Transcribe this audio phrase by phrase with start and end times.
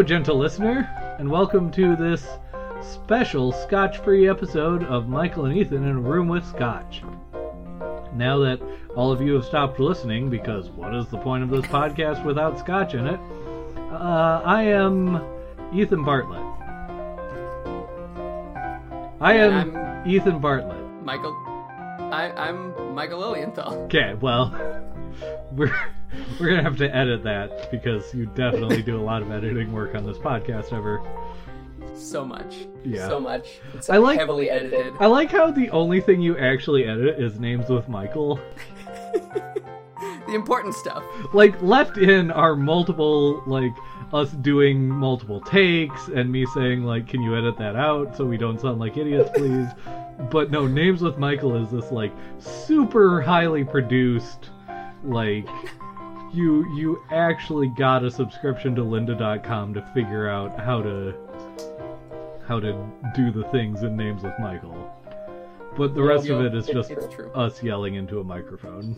[0.00, 0.88] Hello, gentle listener,
[1.18, 2.26] and welcome to this
[2.80, 7.02] special scotch free episode of Michael and Ethan in a room with scotch.
[8.14, 8.62] Now that
[8.96, 12.58] all of you have stopped listening, because what is the point of this podcast without
[12.58, 13.20] scotch in it?
[13.92, 15.22] Uh, I am
[15.74, 16.40] Ethan Bartlett.
[19.20, 20.80] I am I'm- Ethan Bartlett.
[21.04, 21.36] Michael.
[22.10, 23.74] I, I'm Michael Lilienthal.
[23.84, 24.50] Okay, well,
[25.52, 25.74] we're
[26.38, 29.94] we're gonna have to edit that because you definitely do a lot of editing work
[29.94, 30.72] on this podcast.
[30.72, 31.02] Ever,
[31.94, 32.66] So much.
[32.84, 33.08] Yeah.
[33.08, 33.60] So much.
[33.74, 34.94] It's I like- heavily edited.
[35.00, 38.40] I like how the only thing you actually edit is names with Michael.
[40.26, 41.02] The important stuff.
[41.34, 43.72] Like left in are multiple like
[44.12, 48.36] us doing multiple takes and me saying like, "Can you edit that out so we
[48.36, 49.66] don't sound like idiots, please?"
[50.30, 54.50] But no, names with Michael is this like super highly produced
[55.02, 55.48] like
[56.32, 61.14] you you actually got a subscription to lynda.com to figure out how to
[62.46, 62.72] how to
[63.14, 64.92] do the things in names with Michael.
[65.76, 66.92] But the rest of it is it- just
[67.34, 68.96] us yelling into a microphone.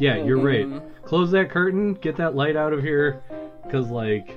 [0.00, 0.82] Yeah, you're right.
[1.04, 3.22] Close that curtain, get that light out of here
[3.70, 4.36] cuz like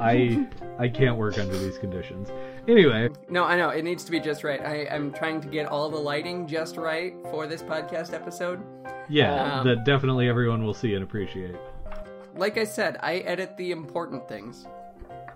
[0.00, 0.46] I
[0.78, 2.30] I can't work under these conditions.
[2.68, 3.68] Anyway, No, I know.
[3.70, 4.60] It needs to be just right.
[4.60, 8.60] I, I'm trying to get all the lighting just right for this podcast episode.
[9.08, 11.54] yeah, Um, that definitely everyone will see and appreciate.
[12.36, 14.66] Like I said, I edit the important things.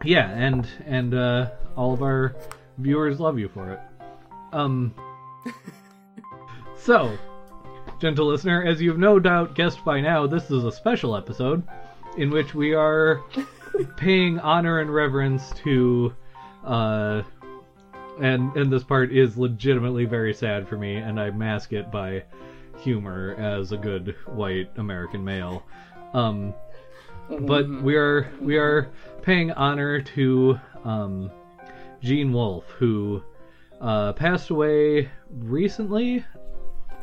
[0.04, 2.34] Yeah, and and uh, all of our
[2.78, 3.80] viewers love you for it.
[4.52, 4.94] Um.
[6.76, 7.16] so,
[8.00, 11.62] gentle listener, as you've no doubt guessed by now, this is a special episode
[12.16, 13.22] in which we are
[13.96, 16.14] paying honor and reverence to,
[16.64, 17.22] uh,
[18.20, 22.24] and and this part is legitimately very sad for me, and I mask it by
[22.78, 25.62] humor as a good white American male.
[26.12, 26.54] Um,
[27.40, 28.90] but we are we are
[29.22, 31.30] paying honor to um,
[32.02, 33.22] Gene Wolfe, who
[33.80, 36.24] uh, passed away recently,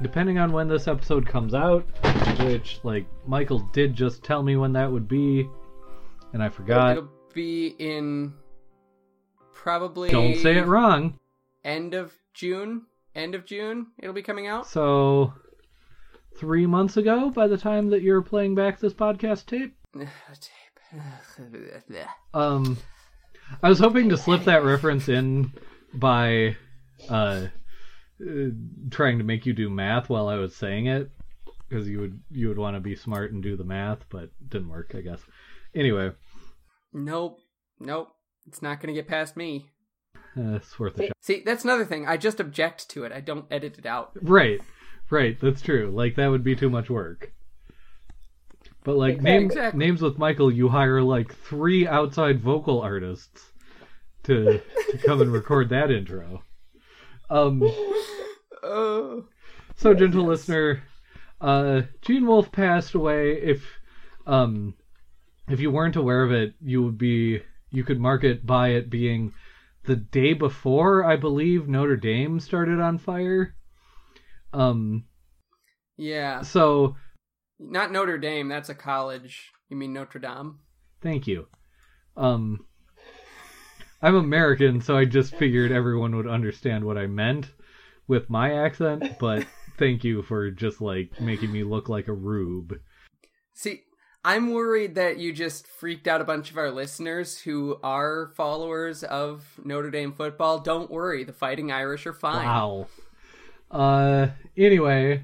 [0.01, 1.85] depending on when this episode comes out.
[2.41, 5.49] Which, like, Michael did just tell me when that would be,
[6.33, 6.97] and I forgot.
[6.97, 8.33] It'll be in
[9.67, 11.19] probably Don't say it wrong.
[11.65, 12.85] end of June.
[13.13, 14.65] End of June, it'll be coming out.
[14.65, 15.33] So,
[16.37, 19.75] three months ago, by the time that you're playing back this podcast tape.
[19.93, 20.07] Tape.
[22.33, 22.77] Um,
[23.61, 25.51] I was hoping to slip that reference in
[25.93, 26.55] by
[27.09, 27.47] uh,
[28.21, 28.49] uh,
[28.89, 31.11] trying to make you do math while I was saying it,
[31.67, 34.69] because you would you would want to be smart and do the math, but didn't
[34.69, 35.19] work, I guess.
[35.75, 36.11] Anyway,
[36.93, 37.41] Nope.
[37.81, 38.13] Nope.
[38.47, 39.69] It's not going to get past me.
[40.37, 41.17] uh, it's worth a shot.
[41.21, 42.07] See, that's another thing.
[42.07, 43.11] I just object to it.
[43.11, 44.11] I don't edit it out.
[44.21, 44.59] Right,
[45.09, 45.37] right.
[45.39, 45.91] That's true.
[45.93, 47.33] Like that would be too much work.
[48.83, 49.77] But like Yeah, name, exactly.
[49.85, 53.51] names with Michael, you hire like three outside vocal artists
[54.23, 56.43] to to come and record that intro.
[57.29, 57.61] Um.
[58.63, 59.25] Oh.
[59.75, 60.81] So, gentle listener,
[61.39, 63.33] uh, Gene Wolfe passed away.
[63.33, 63.63] If,
[64.25, 64.73] um,
[65.47, 67.41] if you weren't aware of it, you would be
[67.71, 69.33] you could mark it by it being
[69.85, 73.55] the day before I believe Notre Dame started on fire.
[74.53, 75.05] Um,
[75.97, 76.41] Yeah.
[76.41, 76.95] so
[77.59, 78.47] Not Notre Dame.
[78.49, 79.51] That's a college.
[79.69, 80.59] You mean Notre Dame?
[81.01, 81.47] thank you.
[82.15, 82.65] Um,
[84.01, 87.51] I'm American, so I just figured everyone would understand what I meant
[88.07, 89.17] with my accent.
[89.19, 89.45] But
[89.77, 92.79] thank you for just like making me look like a rube.
[93.53, 93.81] See,
[94.27, 99.05] I'm worried that you just freaked out a bunch of our listeners who are followers
[99.05, 100.59] of Notre Dame football.
[100.59, 101.23] Don't worry.
[101.23, 102.45] The Fighting Irish are fine.
[102.45, 102.87] Wow.
[103.71, 104.27] Uh,
[104.57, 105.23] anyway,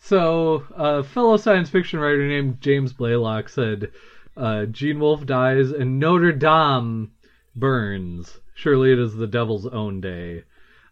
[0.00, 3.90] so a fellow science fiction writer named James Blaylock said,
[4.36, 7.12] uh, Gene Wolfe dies and Notre Dame
[7.54, 8.38] burns.
[8.54, 10.44] Surely it is the devil's own day.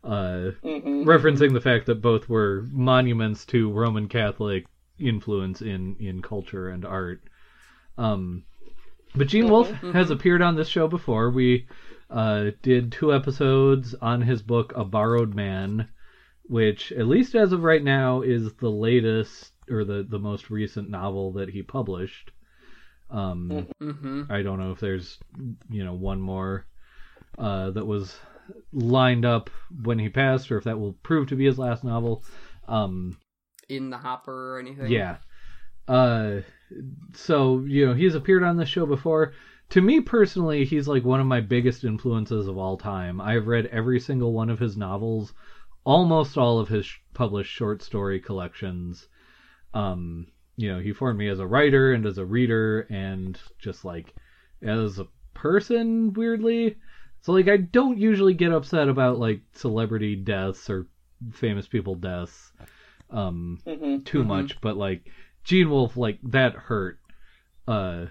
[0.02, 4.64] Uh, referencing the fact that both were monuments to Roman Catholic
[4.98, 7.20] influence in, in culture and art.
[7.96, 8.44] Um,
[9.14, 11.30] but Gene Wolfe has appeared on this show before.
[11.30, 11.66] We
[12.10, 15.88] uh, did two episodes on his book A Borrowed Man,
[16.44, 20.90] which, at least as of right now, is the latest or the, the most recent
[20.90, 22.30] novel that he published.
[23.10, 24.24] Um, Mm-hmm.
[24.30, 25.18] I don't know if there's,
[25.70, 26.66] you know, one more
[27.38, 28.16] uh, that was
[28.72, 29.50] lined up
[29.82, 32.24] when he passed, or if that will prove to be his last novel.
[32.66, 33.16] Um,
[33.68, 34.90] In the hopper or anything?
[34.90, 35.16] yeah.
[35.86, 36.40] Uh,
[37.12, 39.30] so you know he's appeared on this show before.
[39.70, 43.20] To me personally, he's like one of my biggest influences of all time.
[43.20, 45.32] I've read every single one of his novels,
[45.84, 49.08] almost all of his published short story collections.
[49.72, 50.26] Um,
[50.56, 54.14] you know, he formed me as a writer and as a reader, and just like
[54.62, 56.76] as a person weirdly.
[57.20, 60.86] So like I don't usually get upset about like celebrity deaths or
[61.32, 62.52] famous people deaths
[63.10, 64.26] um hmm too Mhm.
[64.26, 65.10] much, but like
[65.44, 66.98] Gene Wolfe like that hurt
[67.68, 68.06] uh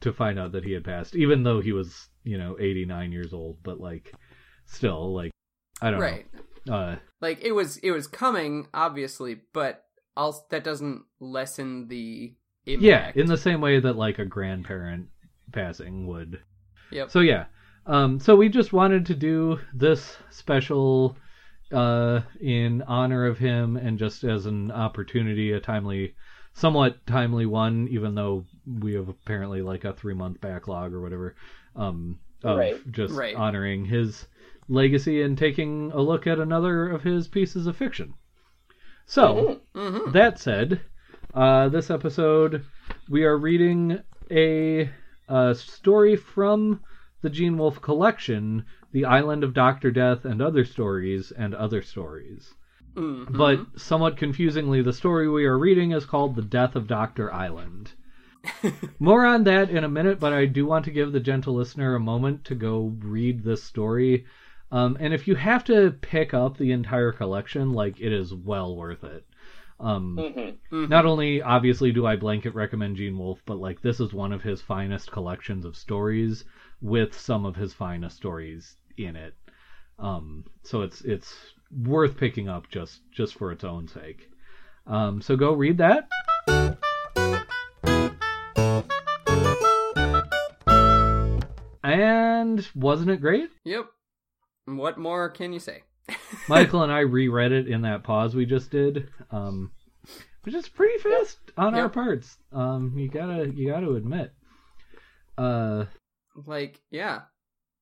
[0.00, 3.32] to find out that he had passed even though he was, you know, 89 years
[3.32, 4.12] old, but like
[4.66, 5.30] still like
[5.82, 6.26] I don't Right.
[6.66, 6.74] know.
[6.74, 9.84] Uh Like it was it was coming obviously, but
[10.16, 12.34] also that doesn't lessen the
[12.66, 12.82] impact.
[12.82, 15.08] yeah, in the same way that like a grandparent
[15.52, 16.40] passing would.
[16.90, 17.10] Yep.
[17.10, 17.46] So yeah.
[17.86, 21.16] Um so we just wanted to do this special
[21.72, 26.14] uh in honor of him and just as an opportunity, a timely
[26.56, 28.42] somewhat timely one, even though
[28.80, 31.34] we have apparently like a three month backlog or whatever.
[31.74, 32.92] Um of Right.
[32.92, 33.36] just Right.
[33.36, 34.26] honoring his
[34.68, 38.14] legacy and taking a look at another of his pieces of fiction.
[39.04, 40.80] So hmm that said,
[41.34, 42.64] uh, this episode
[43.08, 44.00] we are reading
[44.30, 44.90] a,
[45.28, 46.80] uh story from
[47.20, 52.54] the Gene Wolfe collection, The Island of Doctor Death and Other Stories and Other Stories.
[52.96, 57.32] Hmm But somewhat confusingly, the story we are reading is called The Death of Dr.
[57.32, 57.92] Island.
[58.98, 61.94] More on that in a minute, but I do want to give the gentle listener
[61.94, 64.26] a moment to go read this story.
[64.70, 68.76] Um, and if you have to pick up the entire collection, like it is well
[68.76, 69.26] worth it.
[69.80, 70.28] Um,
[70.70, 74.32] hmm not only obviously do I blanket recommend Gene Wolfe, but like this is one
[74.32, 76.44] of his finest collections of stories
[76.80, 79.34] with some of his finest stories in it.
[79.98, 84.28] Um, so it's it's worth picking up just just for its own sake.
[84.86, 86.08] Um, so go read that.
[91.82, 93.50] And wasn't it great?
[93.64, 93.86] Yep.
[94.66, 95.82] What more can you say?
[96.48, 99.70] Michael and I reread it in that pause we just did, um,
[100.42, 102.36] which is pretty fast on our parts.
[102.52, 104.32] Um, you gotta you gotta admit.
[105.38, 105.84] Uh,
[106.44, 107.22] like yeah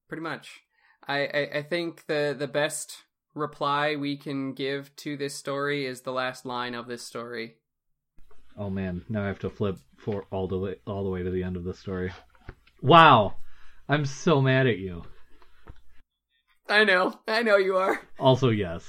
[0.08, 0.60] pretty much
[1.06, 3.02] I, I i think the the best
[3.34, 7.56] reply we can give to this story is the last line of this story
[8.56, 11.30] oh man, now I have to flip for all the way all the way to
[11.30, 12.12] the end of the story.
[12.82, 13.34] Wow,
[13.88, 15.02] I'm so mad at you.
[16.68, 18.84] i know i know you are Also, yes.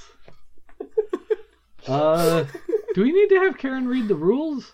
[1.88, 2.44] Uh,
[2.96, 4.74] do we need to have Karen read the rules?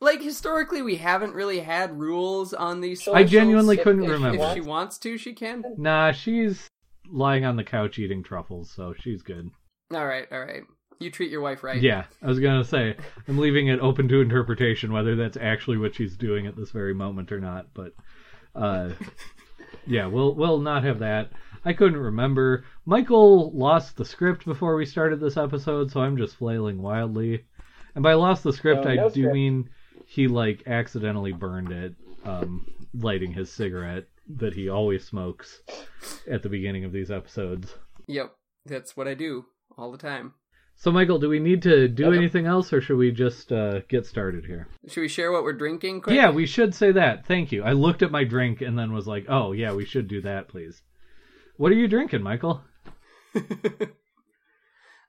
[0.00, 4.44] like historically we haven't really had rules on these She'll- I genuinely couldn't if remember.
[4.44, 6.68] if she wants to she can Nah, she's
[7.12, 9.50] lying on the couch eating truffles, so she's good.
[9.94, 10.62] all right all right
[10.98, 12.96] you treat your wife right Yeah, I was gonna say
[13.28, 16.94] I'm leaving it open to interpretation whether that's actually what she's doing at this very
[16.94, 17.66] moment or not.
[17.74, 17.92] But
[18.54, 18.90] uh,
[19.86, 21.32] yeah, we'll we'll not have that.
[21.64, 22.64] I couldn't remember.
[22.86, 27.44] Michael lost the script before we started this episode, so I'm just flailing wildly.
[27.94, 29.34] And by lost the script, Oh, I no do script.
[29.34, 29.70] mean
[30.06, 31.94] he like accidentally burned it,
[32.24, 34.06] um, lighting his cigarette
[34.38, 35.60] that he always smokes
[36.30, 37.74] at the beginning of these episodes.
[38.06, 38.34] yep
[38.66, 39.44] that's what i do
[39.76, 40.34] all the time
[40.76, 44.06] So, Michael, do we need to do anything else, or should we just uh, get
[44.06, 44.66] started here?
[44.88, 47.26] should we share what we're drinking quick Yeah, we should say that.
[47.26, 47.62] Thank you.
[47.62, 50.48] I looked at my drink and then was like, "Oh, yeah, we should do that,
[50.48, 50.82] please."
[51.56, 52.62] What are you drinking, Michael?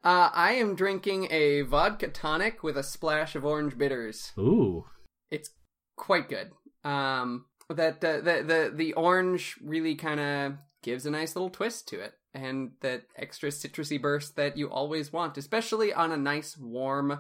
[0.04, 4.86] uh, i am drinking a vodka tonic with a splash of orange bitters Ooh,
[5.32, 5.50] it's
[5.96, 6.52] quite good.
[6.84, 11.88] Um, that uh, the the the orange really kind of gives a nice little twist
[11.90, 16.58] to it, and that extra citrusy burst that you always want, especially on a nice
[16.58, 17.20] warm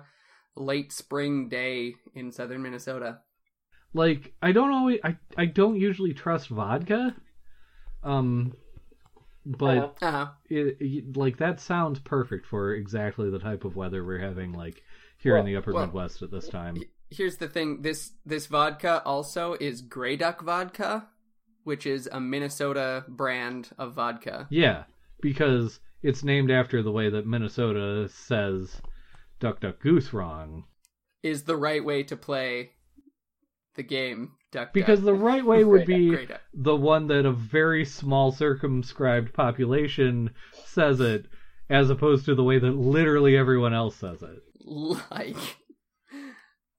[0.55, 3.19] late spring day in southern Minnesota.
[3.93, 7.15] like I don't always, I, I don't usually trust vodka.
[8.03, 8.53] Um,
[9.45, 10.07] but Uh-huh.
[10.17, 14.51] Uh it, it- like that sounds perfect for exactly the type of weather we're having,
[14.53, 14.83] like
[15.17, 16.77] here in the Upper well, Midwest at this time.
[17.15, 21.07] Here's the thing: this this vodka also is Grey Duck vodka,
[21.63, 24.47] which is a Minnesota brand of vodka.
[24.49, 24.83] Yeah,
[25.21, 28.81] because it's named after the way that Minnesota says
[29.39, 30.65] "duck, duck, goose" wrong.
[31.21, 32.71] Is the right way to play
[33.75, 34.33] the game.
[34.51, 34.73] Duck.
[34.73, 35.05] Because duck.
[35.05, 36.41] the right way would be Duck.
[36.53, 40.31] the one that a very small circumscribed population
[40.65, 41.25] says it,
[41.69, 44.41] as opposed to the way that literally everyone else says it.
[44.65, 45.35] Like,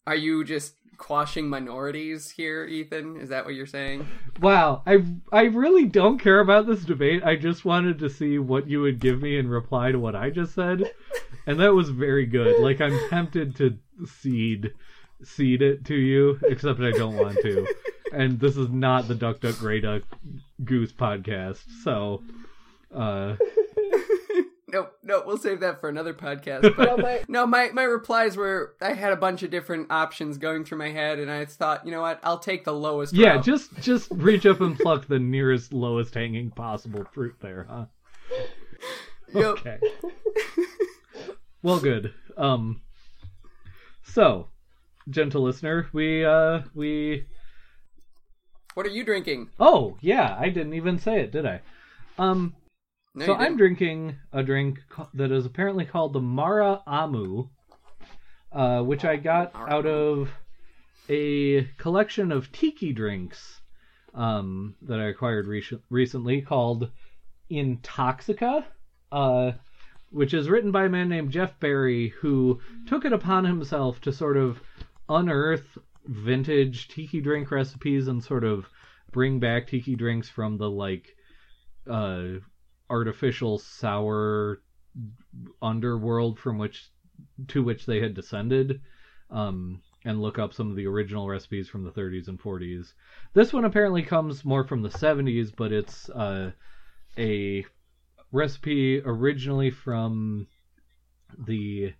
[0.06, 3.16] are you just quashing minorities here, Ethan?
[3.20, 4.06] Is that what you're saying?
[4.40, 7.22] Wow, I I really don't care about this debate.
[7.24, 10.30] I just wanted to see what you would give me in reply to what I
[10.30, 10.92] just said,
[11.46, 12.60] and that was very good.
[12.60, 14.72] Like I'm tempted to cede
[15.22, 17.66] cede it to you, except I don't want to.
[18.12, 20.02] And this is not the Duck Duck Grey Duck
[20.64, 22.22] Goose podcast, so
[22.94, 23.36] uh
[24.74, 26.74] no, no, we'll save that for another podcast.
[26.76, 30.36] But No, my, no, my my replies were I had a bunch of different options
[30.36, 33.12] going through my head, and I thought, you know what, I'll take the lowest.
[33.14, 33.44] Yeah, route.
[33.44, 37.86] just just reach up and pluck the nearest lowest hanging possible fruit there, huh?
[39.32, 39.44] Yep.
[39.44, 39.78] Okay.
[41.62, 42.12] well, good.
[42.36, 42.82] Um.
[44.04, 44.48] So,
[45.08, 47.24] gentle listener, we uh we
[48.74, 49.50] What are you drinking?
[49.58, 51.62] oh yeah, I didn't even say it, did I?
[52.18, 52.54] Um.
[53.14, 54.80] No, so I'm drinking a drink
[55.14, 57.48] that is apparently called the Mara Amu,
[58.50, 60.30] uh, which I got Mara out of
[61.08, 63.60] a collection of tiki drinks
[64.14, 66.90] um, that I acquired re- recently called
[67.50, 68.64] Intoxica,
[69.12, 69.52] uh,
[70.10, 74.12] which is written by a man named Jeff Berry, who took it upon himself to
[74.12, 74.60] sort of
[75.08, 78.68] unearth vintage tiki drink recipes and sort of
[79.12, 81.14] bring back tiki drinks from the like
[81.88, 82.24] uh
[82.90, 84.60] artificial sour
[85.62, 86.90] underworld from which
[87.48, 88.80] to which they had descended
[89.30, 92.92] um and look up some of the original recipes from the 30s and 40s
[93.32, 96.50] this one apparently comes more from the 70s but it's uh
[97.18, 97.64] a
[98.30, 100.46] recipe originally from
[101.46, 101.92] the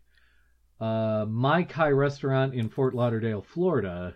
[0.81, 4.14] uh Mai Kai restaurant in Fort Lauderdale Florida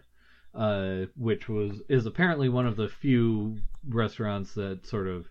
[0.55, 3.57] uh which was is apparently one of the few
[3.89, 5.29] restaurants that sort of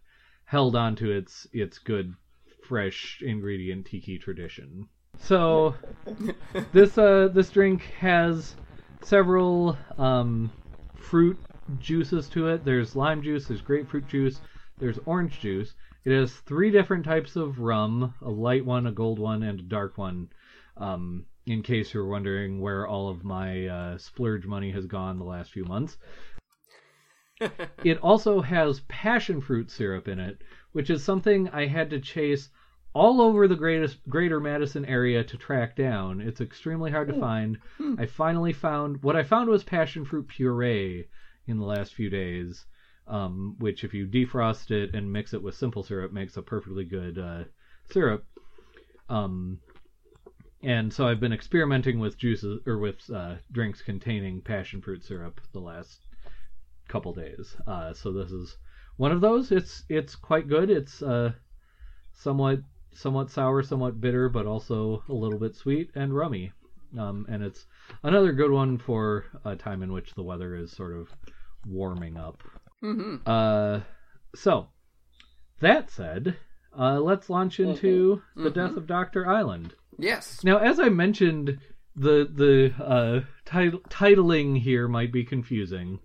[0.48, 2.16] held on to its its good
[2.64, 4.88] fresh ingredient tiki tradition.
[5.20, 5.76] So
[6.72, 8.56] this uh this drink has
[9.04, 10.52] several um
[10.96, 11.38] fruit
[11.80, 12.64] juices to it.
[12.66, 14.40] There's lime juice, there's grapefruit juice,
[14.78, 15.76] there's orange juice.
[16.06, 19.64] It has three different types of rum, a light one, a gold one, and a
[19.64, 20.30] dark one.
[20.78, 25.24] Um in case you're wondering where all of my uh, splurge money has gone the
[25.24, 25.98] last few months.
[27.84, 30.42] It also has passion fruit syrup in it,
[30.72, 32.50] which is something I had to chase
[32.94, 36.20] all over the greatest greater Madison area to track down.
[36.20, 37.60] It's extremely hard to find.
[38.00, 41.08] I finally found what I found was passion fruit puree
[41.46, 42.66] in the last few days,
[43.08, 46.86] um, which if you defrost it and mix it with simple syrup makes a perfectly
[46.86, 47.44] good uh,
[47.92, 48.26] syrup.
[49.10, 49.60] Um,
[50.64, 55.40] and so I've been experimenting with juices or with uh, drinks containing passion fruit syrup
[55.54, 56.07] the last
[56.88, 57.56] couple days.
[57.66, 58.58] Uh, so this is
[58.98, 59.52] one of those.
[59.52, 60.70] It's it's quite good.
[60.70, 61.34] It's uh,
[62.14, 62.60] somewhat
[62.94, 66.52] somewhat sour, somewhat bitter, but also a little bit sweet and rummy.
[66.98, 67.66] Um, and it's
[68.04, 71.10] another good one for a time in which the weather is sort of
[71.66, 72.42] warming up.
[72.82, 73.82] hmm Uh,
[74.36, 74.68] so
[75.60, 76.38] that said,
[76.78, 78.54] uh, let's launch into the Mhm.
[78.54, 79.74] death of Doctor Island.
[80.00, 80.44] Yes.
[80.44, 81.60] Now, as I mentioned,
[81.96, 86.00] the the uh, tit- titling here might be confusing.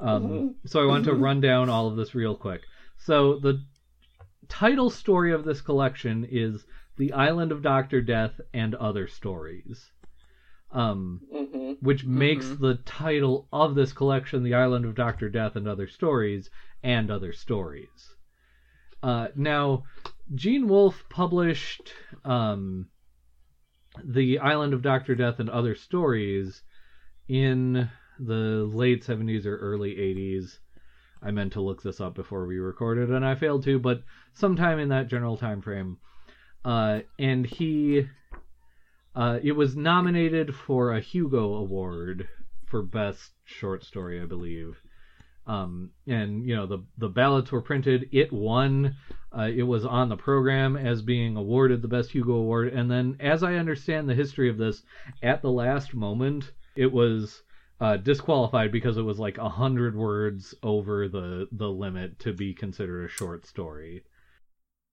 [0.00, 2.62] Um, So I want to run down all of this real quick.
[2.98, 3.62] So the
[4.48, 6.64] title story of this collection is
[6.96, 9.90] "The Island of Doctor Death and Other Stories,"
[10.72, 12.58] um, hmm which makes Mhm.
[12.60, 16.50] the title of this collection "The Island of Doctor Death and Other Stories"
[16.82, 18.16] and other stories.
[19.02, 19.82] Uh, now,
[20.34, 21.92] Gene Wolfe published
[22.24, 22.86] um,
[24.04, 26.62] the Island of Doctor Death and Other Stories
[27.28, 27.88] in
[28.26, 30.58] the late 70s or early 80s.
[31.22, 34.78] I meant to look this up before we recorded, and I failed to, but sometime
[34.78, 35.98] in that general time frame.
[36.64, 38.06] Uh, and he,
[39.14, 42.28] uh, it was nominated for a Hugo Award
[42.66, 44.80] for Best Short Story, I believe.
[45.46, 48.08] Um, and you know the the ballots were printed.
[48.12, 48.94] It won.
[49.36, 53.16] Uh, it was on the program as being awarded the best Hugo Award, and then,
[53.20, 54.82] as I understand the history of this,
[55.22, 57.42] at the last moment, it was
[57.80, 62.52] uh, disqualified because it was like a hundred words over the the limit to be
[62.52, 64.04] considered a short story,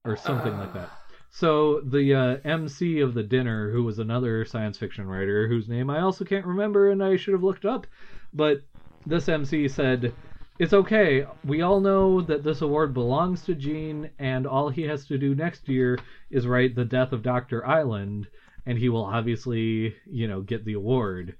[0.06, 0.90] or something like that.
[1.30, 5.90] So the uh, MC of the dinner, who was another science fiction writer, whose name
[5.90, 7.86] I also can't remember, and I should have looked up,
[8.34, 8.62] but
[9.06, 10.14] this MC said,
[10.58, 11.28] "It's okay.
[11.44, 15.36] We all know that this award belongs to Gene, and all he has to do
[15.36, 18.28] next year is write the Death of Doctor Island,
[18.66, 21.36] and he will obviously, you know, get the award."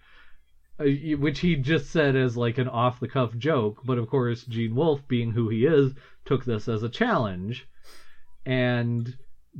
[0.80, 0.86] Uh,
[1.18, 4.76] which he just said as like an off the cuff joke, but of course Gene
[4.76, 5.94] Wolfe, being who he is,
[6.24, 7.68] took this as a challenge,
[8.46, 9.18] and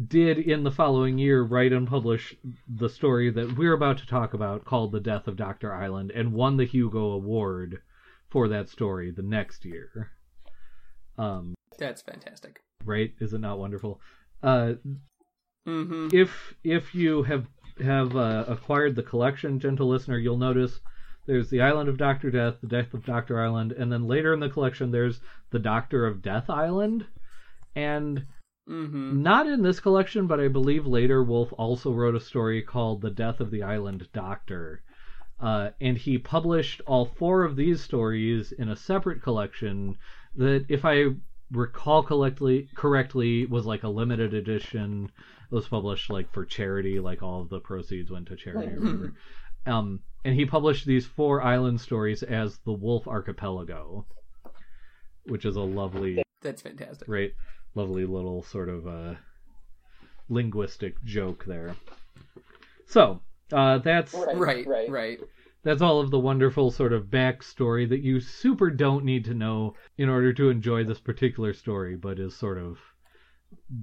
[0.08, 2.36] did in the following year write and publish
[2.68, 5.74] the story that we're about to talk about called The Death of Dr.
[5.74, 7.82] Island and won the Hugo Award
[8.30, 10.12] for that story the next year.
[11.18, 12.62] Um, That's fantastic.
[12.86, 13.12] right?
[13.20, 14.00] Is it not wonderful?
[14.44, 14.74] Uh,
[15.66, 17.48] hmm if if you have
[17.84, 20.80] have uh, acquired the collection, gentle listener, you'll notice
[21.28, 24.40] there's the Island of Doctor Death, the Death of Doctor Island, and then later in
[24.40, 25.20] the collection there's
[25.52, 27.06] the Doctor of Death Island,
[27.76, 28.26] and
[28.70, 29.24] Mm-hmm.
[29.24, 33.10] Not in this collection, but I believe later Wolfe also wrote a story called The
[33.10, 34.82] Death of the Island Doctor.
[35.40, 39.98] Uh, and he published all four of these stories in a separate collection
[40.36, 41.06] that, if I
[41.52, 45.12] recall correctly, correctly was like a limited edition.
[45.50, 48.80] It was published like for charity, like all of the proceeds went to charity or
[48.80, 49.14] whatever.
[49.68, 54.06] Um, and he published these four island stories as the Wolfe Archipelago,
[55.26, 57.08] which is a lovely That's fantastic.
[57.08, 57.34] right
[57.76, 59.14] lovely little sort of uh
[60.30, 61.76] linguistic joke there
[62.88, 63.20] so
[63.52, 64.90] uh that's Right, Right, right.
[64.90, 65.20] right.
[65.64, 69.76] that's all of the wonderful sort of backstory that you super don't need to know
[69.98, 72.78] in order to enjoy this particular story but is sort of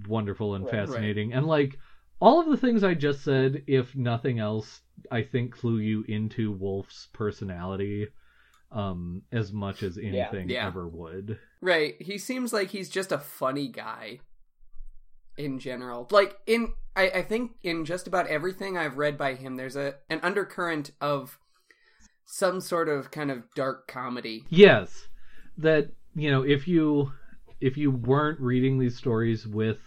[0.08, 0.72] wonderful and Right.
[0.72, 1.78] fascinating and like
[2.20, 4.80] all of the things i just said if nothing else
[5.10, 8.08] i think clue you into Wolfe's personality
[8.72, 10.66] um as much as anything Yeah.
[10.66, 11.94] ever would Right.
[11.98, 14.18] He seems like he's just a funny guy
[15.38, 16.06] in general.
[16.10, 19.94] Like in I, I think in just about everything I've read by him there's a
[20.10, 21.38] an undercurrent of
[22.26, 24.44] some sort of kind of dark comedy.
[24.50, 25.08] Yes,
[25.56, 27.12] that you know, if you
[27.62, 29.78] if you weren't reading these stories with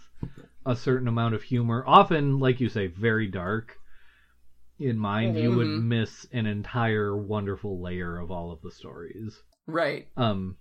[0.66, 3.76] a certain amount of humor, often, like you say, very dark
[4.78, 5.82] in mind, you would Mhm.
[5.84, 9.42] miss an entire wonderful layer of all of the stories.
[9.66, 10.06] Right.
[10.16, 10.56] Um,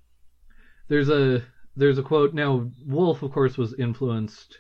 [0.88, 1.44] there's a
[1.76, 2.34] there's a quote.
[2.34, 4.60] Now, Wolfe of course, was influenced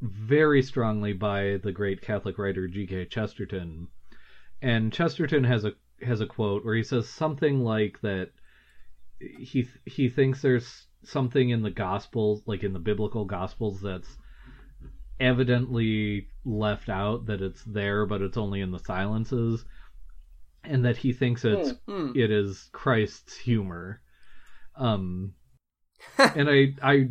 [0.00, 3.06] very strongly by the great Catholic writer G.K.
[3.06, 3.88] Chesterton,
[4.62, 8.30] and Chesterton has a has a quote where he says something like that.
[9.20, 14.16] He he thinks there's something in the Gospels, like in the biblical Gospels, that's
[15.20, 19.64] evidently left out that it's there, but it's only in the silences,
[20.62, 22.12] and that he thinks it's Hmm.
[22.14, 24.00] it is Christ's humor.
[24.76, 25.34] Um,
[26.18, 27.08] and I I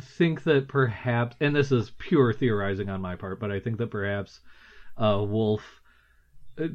[0.00, 3.90] think that perhaps, and this is pure theorizing on my part, but I think that
[3.90, 4.40] perhaps
[4.96, 5.80] uh, Wolfe
[6.58, 6.68] uh,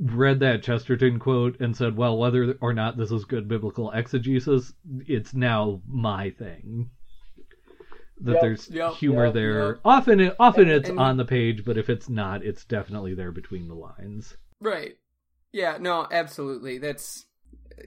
[0.00, 4.72] read that Chesterton quote and said, "Well, whether or not this is good biblical exegesis,
[5.06, 6.90] it's now my thing."
[8.20, 9.78] That Yep, there's yep, humor yep, there.
[9.84, 13.14] Often, it, often And- it's and- on the page, but if it's not, it's definitely
[13.14, 14.36] there between the lines.
[14.60, 14.98] Right.
[15.52, 16.78] Yeah, no, absolutely.
[16.78, 17.26] That's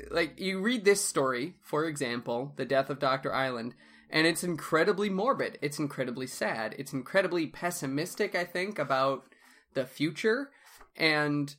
[0.10, 3.34] like you read this story, for example, The Death of Dr.
[3.34, 3.76] Island,
[4.10, 5.60] and it's incredibly morbid.
[5.62, 6.76] It's incredibly sad.
[6.78, 9.26] It's incredibly pessimistic, I think, about
[9.74, 10.50] the future,
[10.96, 11.54] and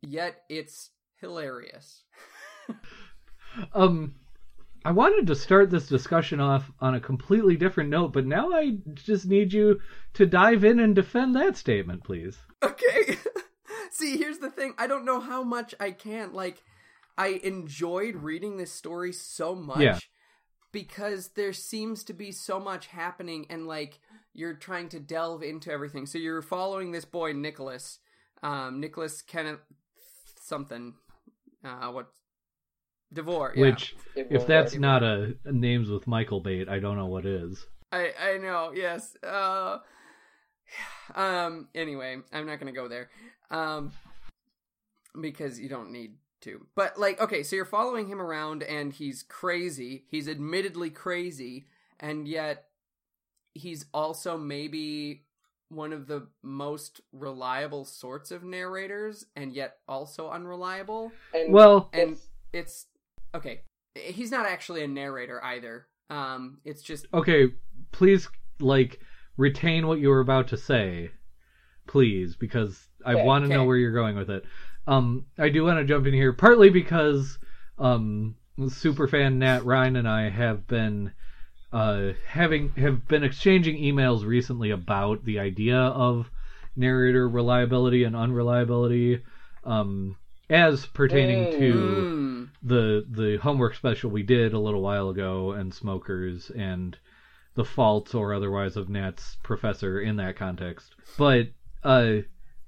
[0.00, 2.04] yet it's hilarious.
[3.72, 4.16] Um,
[4.86, 8.76] I wanted to start this discussion off on a completely different note, but now I
[8.94, 9.80] just need you
[10.14, 12.38] to dive in and defend that statement, please.
[12.62, 13.16] Okay.
[13.90, 14.74] See, here's the thing.
[14.78, 16.32] I don't know how much I can.
[16.32, 16.62] Like,
[17.18, 19.98] I enjoyed reading this story so much Yeah.
[20.70, 23.98] because there seems to be so much happening, and like
[24.34, 26.06] you're trying to delve into everything.
[26.06, 27.98] So you're following this boy Nicholas,
[28.40, 29.58] um, Nicholas Kenneth
[30.40, 30.94] something.
[31.64, 32.06] Uh, what?
[33.16, 33.52] Devore.
[33.56, 33.62] Yeah.
[33.62, 37.06] Which, It if that's already not a, a names with Michael bait, I don't know
[37.06, 37.66] what is.
[37.92, 39.16] I I know, yes.
[39.22, 39.78] Uh
[41.14, 43.10] um anyway, I'm not going to go there.
[43.50, 43.92] Um
[45.20, 46.66] because you don't need to.
[46.74, 50.04] But like okay, so you're following him around and he's crazy.
[50.08, 51.66] He's admittedly crazy
[52.00, 52.66] and yet
[53.54, 55.22] he's also maybe
[55.68, 62.12] one of the most reliable sorts of narrators and yet also unreliable And Well, and
[62.12, 62.86] it's- it's
[63.36, 63.60] okay.
[63.94, 65.86] He's not actually a narrator either.
[66.10, 67.48] Um it's just okay,
[67.92, 68.28] please,
[68.60, 69.00] like,
[69.36, 71.10] retain what you were about to say,
[71.86, 74.44] please, because I Okay, want to know where you're going with it.
[74.86, 77.38] Um, I do want to jump in here, partly because
[77.78, 81.12] um, superfan Nat Ryan and I have been
[81.72, 86.30] uh, having have been exchanging emails recently about the idea of
[86.76, 89.22] narrator reliability and unreliability,
[89.64, 90.16] um,
[90.50, 92.48] as pertaining to Mm.
[92.62, 96.96] the the homework special we did a little while ago and smokers and
[97.54, 100.94] the faults or otherwise of Nat's professor in that context.
[101.18, 101.48] But
[101.82, 102.18] uh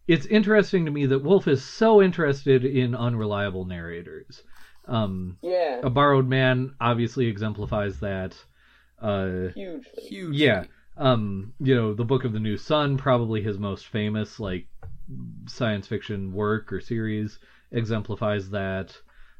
[0.07, 4.43] it's interesting to me that Wolfe is so interested in unreliable narrators.
[4.87, 8.37] Um yeah, A Borrowed Man obviously exemplifies that.
[9.01, 10.03] Uh hugely.
[10.03, 10.64] huge yeah.
[10.97, 14.67] Um, you know, the Book of the New Sun, probably his most famous like
[15.47, 17.38] science fiction work or series,
[17.73, 18.97] exemplifies that.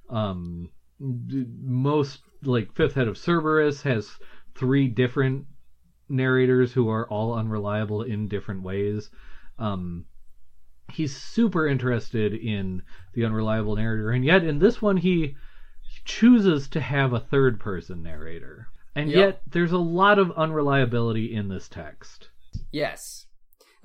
[0.09, 4.11] Um, most like Fifth Head of Cerberus has
[4.55, 5.45] three different
[6.09, 9.11] narrators who are all unreliable in different ways.
[9.59, 10.07] Um,
[10.91, 15.37] he's super interested in the unreliable narrator, and yet in this one he
[16.05, 18.69] chooses to have a third person narrator.
[18.95, 19.17] And Yep.
[19.17, 22.31] yet, there's a lot of unreliability in this text.
[22.73, 23.18] Yes.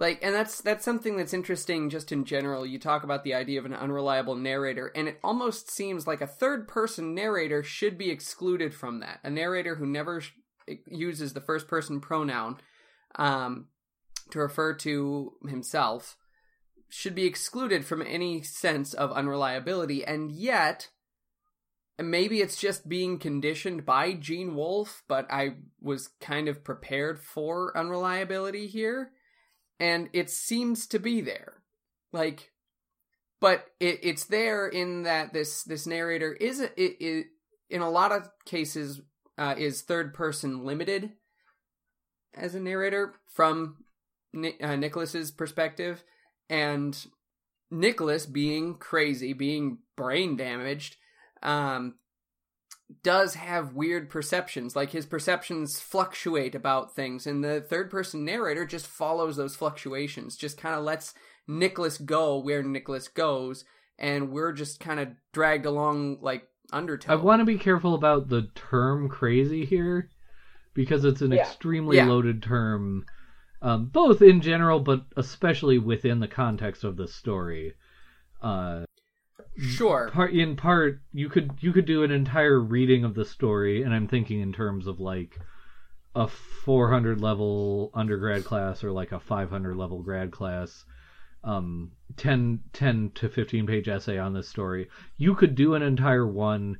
[0.04, 2.66] Like and that's that's something that's interesting just in general.
[2.66, 6.28] You talk about the idea of an unreliable narrator and it almost seems like a
[6.28, 9.22] third person narrator should be excluded from that.
[9.24, 10.32] A narrator who never sh-
[10.86, 12.58] uses the first person pronoun
[13.16, 13.68] um
[14.32, 16.18] to refer to himself
[16.90, 20.90] should be excluded from any sense of unreliability and yet
[21.98, 27.78] maybe it's just being conditioned by Gene Wolfe, but I was kind of prepared for
[27.78, 29.12] unreliability here,
[29.80, 31.62] and it seems to be there.
[32.12, 32.52] Like,
[33.40, 37.28] but it, it's there in that this this narrator is it, it
[37.70, 39.02] in a lot of cases
[39.38, 41.12] uh, is third person limited
[42.36, 43.78] as a narrator from
[44.34, 46.04] Ni- uh, Nicholas's perspective,
[46.50, 47.06] and
[47.70, 50.98] Nicholas being crazy, being brain damaged,
[51.42, 51.96] um,
[53.02, 54.76] does have weird perceptions.
[54.76, 60.36] Like his perceptions fluctuate about things, and the third person narrator just follows those fluctuations,
[60.36, 61.14] just kind of lets
[61.48, 63.66] Nicholas go where Nicholas goes,
[63.98, 67.14] and we're just kind of dragged along like undertow.
[67.14, 70.10] I want to be careful about the term crazy here
[70.74, 71.42] because it's an Yeah.
[71.42, 72.08] extremely Yeah.
[72.08, 73.06] loaded term,
[73.62, 77.74] um, both in general, but especially within the context of the story.
[78.42, 78.86] Uh,
[79.58, 80.10] sure.
[80.12, 83.94] part in part you could you could do an entire reading of the story and
[83.94, 85.40] i'm thinking in terms of like
[86.16, 90.86] a 400 level undergrad class or like a 500 level grad class
[91.44, 96.28] um 10 10 to 15 page essay on this story you could do an entire
[96.28, 96.78] one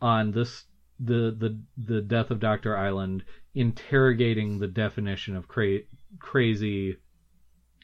[0.00, 0.64] on this
[1.00, 5.80] the the the death of dr island interrogating the definition of cra-
[6.18, 6.96] crazy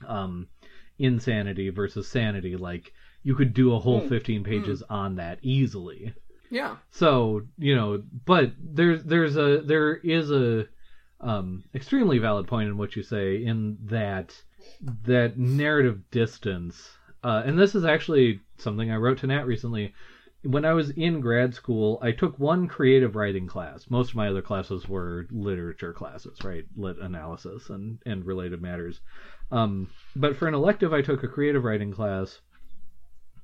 [0.06, 0.46] um
[0.98, 4.08] insanity versus sanity like you could do a whole Hmm.
[4.08, 6.14] 15 pages on that easily.
[6.50, 6.76] Yeah.
[6.90, 10.66] so you know but there's there's a there is a
[11.20, 14.34] um extremely valid point in what you say in that
[15.04, 19.94] that narrative distance uh and this is actually something i wrote to nat recently.
[20.42, 23.86] When i was in grad school i took one creative writing class.
[23.88, 26.64] Most of my other classes were literature classes right?
[26.76, 29.00] Lit analysis and and related matters.
[29.52, 32.40] Um but for an elective i took a creative writing class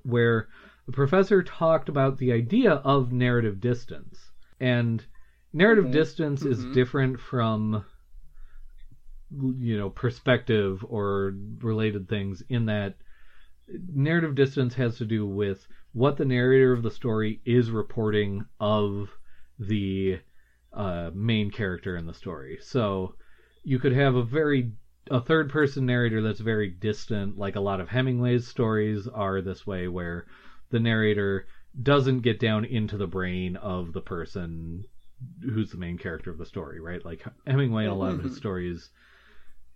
[0.07, 0.47] where
[0.87, 4.31] the professor talked about the idea of narrative distance.
[4.61, 5.05] And
[5.53, 5.93] narrative Mhm.
[5.93, 6.73] distance is Mhm.
[6.73, 7.85] different from
[9.59, 12.95] you know perspective or related things in that
[13.93, 19.19] narrative distance has to do with what the narrator of the story is reporting of
[19.59, 20.19] the
[20.73, 22.59] uh, main character in the story.
[22.61, 23.15] So
[23.65, 24.73] you could have a very
[25.11, 29.67] a third person narrator that's very distant, like a lot of Hemingway's stories are this
[29.67, 30.25] way, where
[30.71, 31.45] the narrator
[31.83, 34.85] doesn't get down into the brain of the person
[35.43, 37.05] who's the main character of the story, right?
[37.05, 38.37] Like Hemingway in a lot of his Mhm.
[38.37, 38.91] stories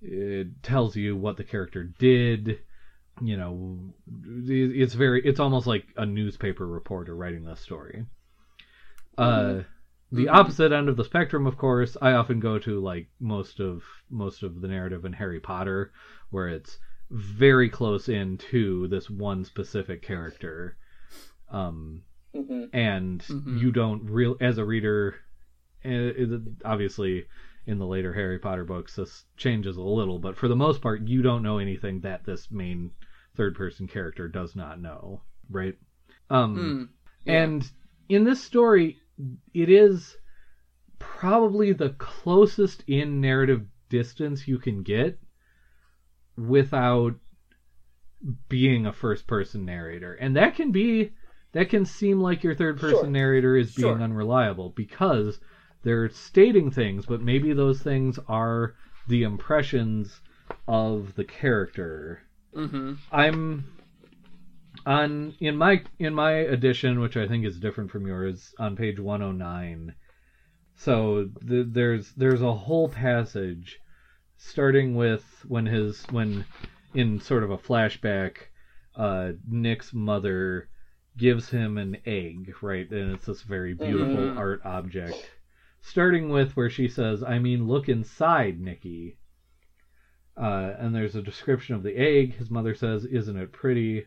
[0.03, 2.59] it tells you what the character did.
[3.21, 3.95] You know,
[4.47, 8.07] it's very it's almost like a newspaper reporter writing this story.
[9.19, 9.63] Uh
[10.13, 10.35] the Mhm.
[10.35, 14.43] opposite end of the spectrum, of course, I often go to like most of most
[14.43, 15.93] of the narrative in Harry Potter,
[16.31, 16.79] where it's
[17.11, 20.77] very close in to this one specific character,
[21.51, 22.03] um,
[22.35, 23.59] hmm and Mhm.
[23.59, 25.17] you don't real as a reader.
[25.85, 26.27] eh,
[26.65, 27.27] obviously,
[27.67, 31.07] in the later Harry Potter books, this changes a little, but for the most part,
[31.09, 32.91] you don't know anything that this main
[33.35, 35.77] third person character does not know, right?
[36.31, 36.85] Um, Hmm.
[37.25, 37.45] Yeah.
[37.45, 37.73] and
[38.09, 38.99] in this story,
[39.55, 40.17] it is
[40.99, 45.19] probably the closest in narrative distance you can get
[46.37, 47.15] without
[48.49, 50.15] being a first person narrator.
[50.15, 51.11] And that can be
[51.53, 53.11] that can seem like your third person Sure.
[53.11, 54.01] narrator is being Sure.
[54.03, 55.41] unreliable because
[55.83, 58.73] they're stating things, but maybe those things are
[59.09, 60.21] the impressions
[60.69, 62.21] of the character
[62.55, 62.99] Mhm.
[63.11, 63.65] I'm
[64.87, 68.99] on in my in my edition, which I think is different from yours, on page
[68.99, 69.95] 109.
[70.77, 73.79] So th- there's there's a whole passage
[74.37, 76.45] starting with when his when
[76.95, 78.37] in sort of a flashback,
[78.97, 80.69] uh, Nick's mother
[81.17, 82.91] gives him an egg, right?
[82.91, 84.37] And it's this very beautiful Mhm.
[84.37, 85.31] art object.
[85.83, 89.17] Starting with where she says, "I mean, look inside, Nicky."
[90.37, 92.35] Uh, and there's a description of the egg.
[92.35, 94.07] His mother says, "Isn't it pretty?"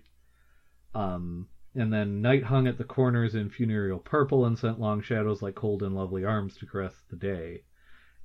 [0.95, 5.41] Um, and then night hung at the corners in funereal purple and sent long shadows
[5.41, 7.63] like cold and lovely arms to caress the day.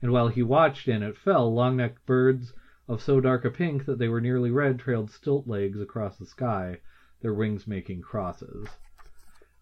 [0.03, 2.53] And while he watched and it fell, long-necked birds
[2.87, 6.27] of so dark a pink that they were nearly red trailed stilt legs across the
[6.27, 6.79] sky,
[7.21, 8.69] their wings making crosses.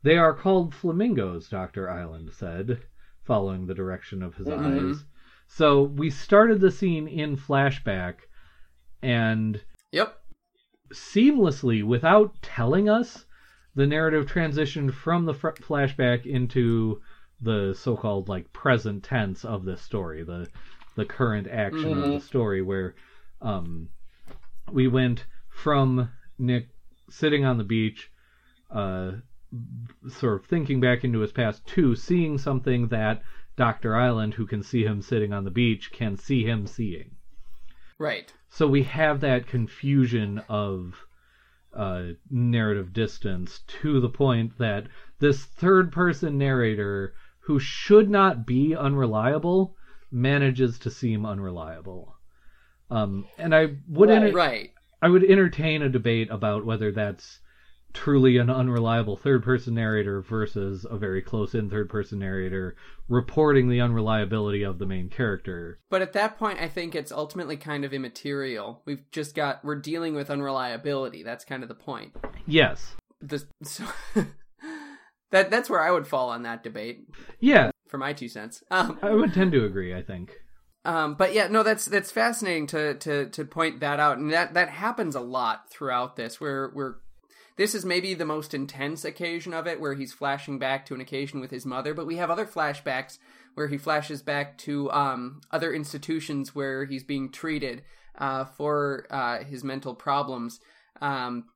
[0.03, 1.88] They are called flamingos, Dr.
[1.88, 2.81] Island said.
[3.23, 4.88] following the direction of his Mhm.
[4.88, 5.05] eyes.
[5.49, 8.19] So we started the scene in flashback,
[9.03, 10.23] and Yep.
[10.92, 13.25] Seamlessly, without telling us,
[13.75, 17.01] the narrative transitioned from the fr- flashback into
[17.40, 20.49] the so-called like present tense of this story, the
[20.94, 22.22] the current action of the Mhm.
[22.22, 22.94] story, where
[23.42, 23.90] um,
[24.72, 26.68] we went from Nick
[27.11, 28.11] sitting on the beach,
[28.70, 29.12] uh,
[30.09, 33.22] sort of thinking back into his past, to seeing something that
[33.57, 37.16] Doctor Island, who can see him sitting on the beach, can see him seeing.
[37.99, 38.33] Right.
[38.49, 40.95] So we have that confusion of
[41.73, 44.87] uh, narrative distance to the point that
[45.19, 49.77] this third person narrator, who should not be unreliable,
[50.11, 52.15] manages to seem unreliable.
[52.91, 54.23] Um, and I would Right.
[54.23, 54.71] enter- Right.
[55.03, 57.41] I would entertain a debate about whether that's
[57.92, 62.77] truly an unreliable third person narrator versus a very close in third person narrator
[63.09, 65.79] reporting the unreliability of the main character.
[65.88, 68.83] But at that point, I think it's ultimately kind of immaterial.
[68.85, 71.22] We've just got we're dealing with unreliability.
[71.22, 72.14] That's kind of the point.
[72.46, 72.94] Yes.
[73.22, 73.85] The, so
[75.31, 77.09] that that's where I would fall on that debate
[77.40, 78.62] Yeah, for my two cents.
[78.70, 80.33] Um, I would tend to agree, I think.
[80.85, 84.55] um, but yeah, no, that's that's fascinating to to to point that out, and that
[84.55, 86.40] that happens a lot throughout this.
[86.40, 86.96] Where where
[87.57, 91.01] this is maybe the most intense occasion of it, where he's flashing back to an
[91.01, 91.95] occasion with his mother.
[91.95, 93.19] But we have other flashbacks
[93.55, 97.83] where he flashes back to um, other institutions where he's being treated
[98.19, 100.61] uh, for uh, his mental problems.
[101.01, 101.47] Um,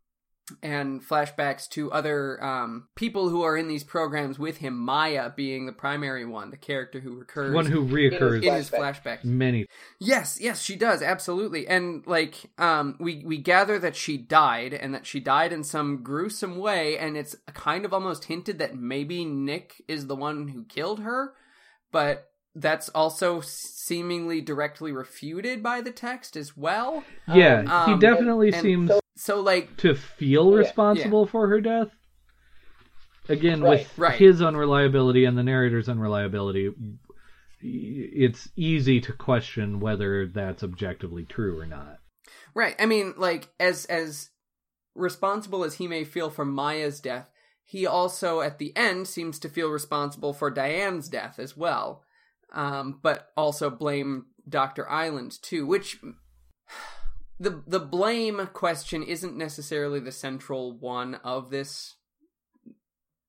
[0.63, 4.77] and flashbacks to other um, people who are in these programs with him.
[4.79, 9.03] Maya being the primary one, the character who recurs One who reoccurs in his Flashback.
[9.03, 9.25] flashbacks.
[9.25, 9.67] many.
[9.99, 14.95] Yes, yes, she does absolutely, and like, um, we we gather that she died, and
[14.95, 19.25] that she died in some gruesome way, and it's kind of almost hinted that maybe
[19.25, 21.35] Nick is the one who killed her,
[21.93, 27.05] but that's also seemingly directly refuted by the text as well.
[27.33, 31.89] Yeah, he Um, definitely and seems so- like, to feel Yeah, responsible for her death.
[33.29, 34.19] Again, Right, with right.
[34.19, 36.71] his unreliability and the narrator's unreliability,
[37.61, 41.99] it's easy to question whether that's objectively true or not.
[42.55, 42.75] Right.
[42.79, 44.31] I mean, like as as
[44.97, 47.31] responsible as he may feel for Maya's death,
[47.65, 52.03] he also at the end seems to feel responsible for Diane's death as well.
[52.53, 54.91] Um, but also blame Dr.
[54.91, 56.01] Island too, which
[57.41, 61.97] the the blame question isn't necessarily the central one of this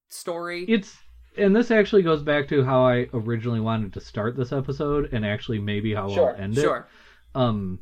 [0.09, 0.65] story.
[0.67, 0.97] It's
[1.37, 5.25] and this actually goes back to how I originally wanted to start this episode, and
[5.25, 6.61] actually maybe how Sure, I'll end it.
[6.61, 6.87] sure.
[7.33, 7.79] Um,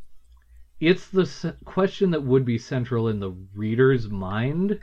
[0.80, 4.80] it's the question that would be central in the reader's mind,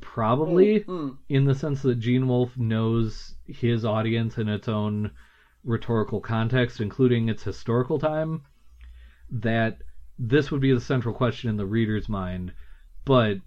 [0.00, 0.80] probably.
[0.80, 5.10] Mm, in the sense that Gene Wolfe knows his audience in its own
[5.64, 8.42] rhetorical context, including its historical time,
[9.30, 9.78] that
[10.18, 12.52] this would be the central question in the reader's mind.
[13.04, 13.38] But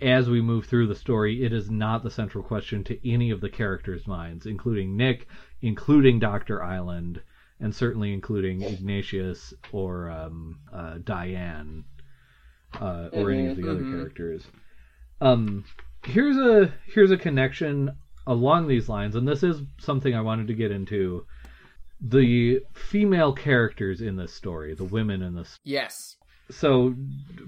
[0.00, 3.40] as we move through the story, it is not the central question to any of
[3.40, 5.26] the characters' minds, including Nick,
[5.60, 6.62] including Dr.
[6.62, 7.20] Island,
[7.60, 11.84] and certainly including Ignatius or um, uh, Diane
[12.80, 13.90] uh, or any of the other Mhm.
[13.90, 14.46] characters.
[15.20, 15.64] Um,
[16.04, 17.90] here's a here's a connection
[18.26, 21.24] along these lines, and this is something I wanted to get into.
[22.06, 25.58] The female characters in this story, the women in this.
[25.64, 26.16] yes.
[26.50, 26.94] So,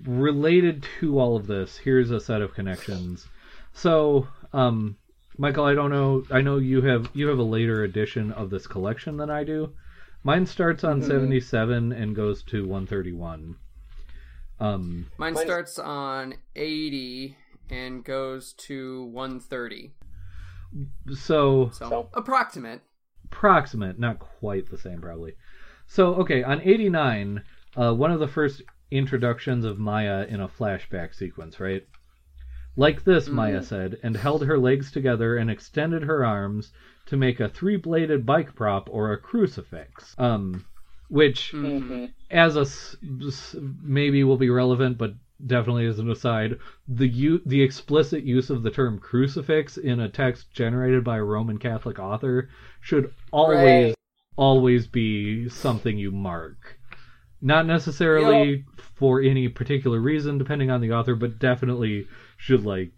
[0.05, 3.27] related to all of this, here's a set of connections.
[3.75, 4.97] So, um,
[5.37, 6.25] Michael, I don't know.
[6.31, 9.75] I know you have you have a later edition of this collection than I do.
[10.25, 11.07] Mine starts on Mhm.
[11.07, 13.57] 77 and goes to 131.
[14.59, 17.37] Um, Mine Mine's- starts on 80
[17.69, 19.93] and goes to 130.
[21.09, 22.81] so So, So- approximate.
[23.27, 25.35] Approximate, not quite the same probably.
[25.87, 27.43] So okay, on 89,
[27.77, 31.83] uh, one of the first introductions of Maya in a flashback sequence, right?
[32.77, 33.65] Like this, Maya Mhm.
[33.65, 36.73] said, and held her legs together and extended her arms
[37.07, 40.15] to make a three-bladed bike prop or a crucifix.
[40.19, 40.65] Um,
[41.09, 42.65] which hmm as a
[43.83, 45.15] maybe will be relevant, but
[45.47, 46.59] definitely as an aside,
[46.89, 51.25] the u- the explicit use of the term crucifix in a text generated by a
[51.25, 52.49] Roman Catholic author
[52.87, 53.95] should always Right.
[54.37, 56.79] always be something you mark.
[57.43, 62.93] Not necessarily for any particular reason, depending on the author, but definitely should like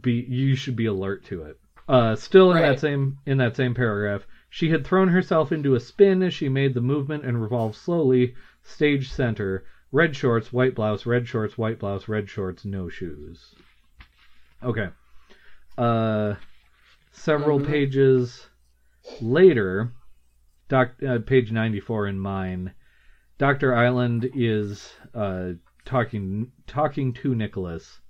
[0.00, 1.60] be you should be alert to it.
[1.88, 5.80] Uh, still in that same in that same paragraph, she had thrown herself into a
[5.80, 8.34] spin as she made the movement and revolved slowly.
[8.62, 13.54] Stage center, red shorts, white blouse, red shorts, white blouse, red shorts, no shoes.
[14.62, 14.88] Okay.
[15.76, 16.34] Uh,
[17.18, 17.66] several Mhm.
[17.66, 18.48] pages
[19.20, 19.90] later,
[20.68, 22.72] doc, uh, page 94 in mine,
[23.38, 23.74] Dr.
[23.74, 25.52] Island is uh,
[25.84, 28.00] talking talking to Nicholas.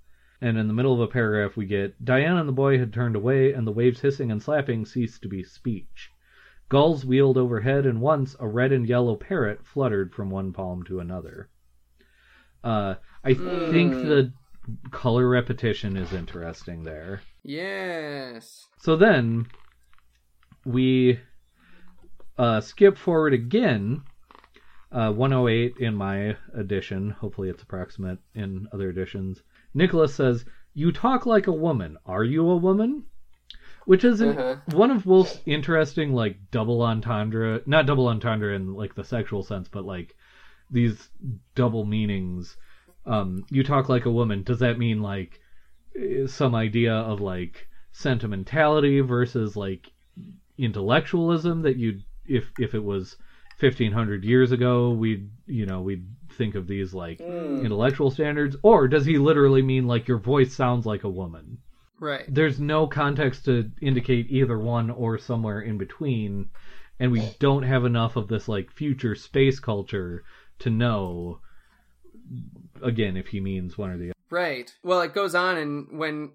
[0.41, 3.15] And in the middle of a paragraph, we get Diane and the boy had turned
[3.15, 6.09] away, and the waves hissing and slapping ceased to be speech.
[6.69, 10.99] Gulls wheeled overhead, and once a red and yellow parrot fluttered from one palm to
[10.99, 11.49] another.
[12.63, 14.01] Uh, I think Mm.
[14.01, 14.33] the
[14.91, 17.21] color repetition is interesting there.
[17.43, 18.67] Yes.
[18.77, 19.47] So then
[20.65, 21.19] we
[22.37, 24.03] uh, skip forward again,
[24.91, 27.11] uh, 108 in my edition.
[27.11, 29.41] Hopefully, it's approximate in other editions.
[29.73, 31.97] Nicholas says, "You talk like a woman.
[32.05, 33.05] Are you a woman?"
[33.85, 34.55] Which is an- Uh-huh.
[34.77, 39.67] one of Wolfe's interesting, like double entendre, not double entendre in like the sexual sense,
[39.67, 40.15] but like
[40.69, 41.09] these
[41.55, 42.55] double meanings.
[43.05, 44.43] Um, you talk like a woman.
[44.43, 45.39] Does that mean like
[46.27, 49.91] some idea of like sentimentality versus like
[50.57, 53.15] intellectualism that you'd if if it was
[53.59, 57.63] 1500 years ago we'd you know we'd think of these like Mm.
[57.63, 61.57] intellectual standards or does he literally mean like your voice sounds like a woman
[61.99, 62.23] Right.
[62.29, 66.49] there's no context to indicate either one or somewhere in between
[66.99, 70.23] and we don't have enough of this like future space culture
[70.59, 71.39] to know
[72.81, 74.73] again if he means one or the other Right.
[74.83, 76.31] Well, it goes on, and when,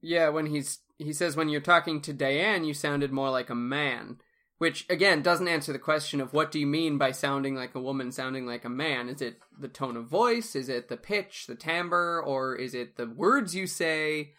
[0.00, 3.54] yeah, when he's he says when you're talking to Diane, you sounded more like a
[3.54, 4.18] man,
[4.58, 7.80] which again doesn't answer the question of what do you mean by sounding like a
[7.80, 9.08] woman, sounding like a man?
[9.08, 10.54] Is it the tone of voice?
[10.54, 14.32] Is it the pitch, the timbre, or is it the words you say?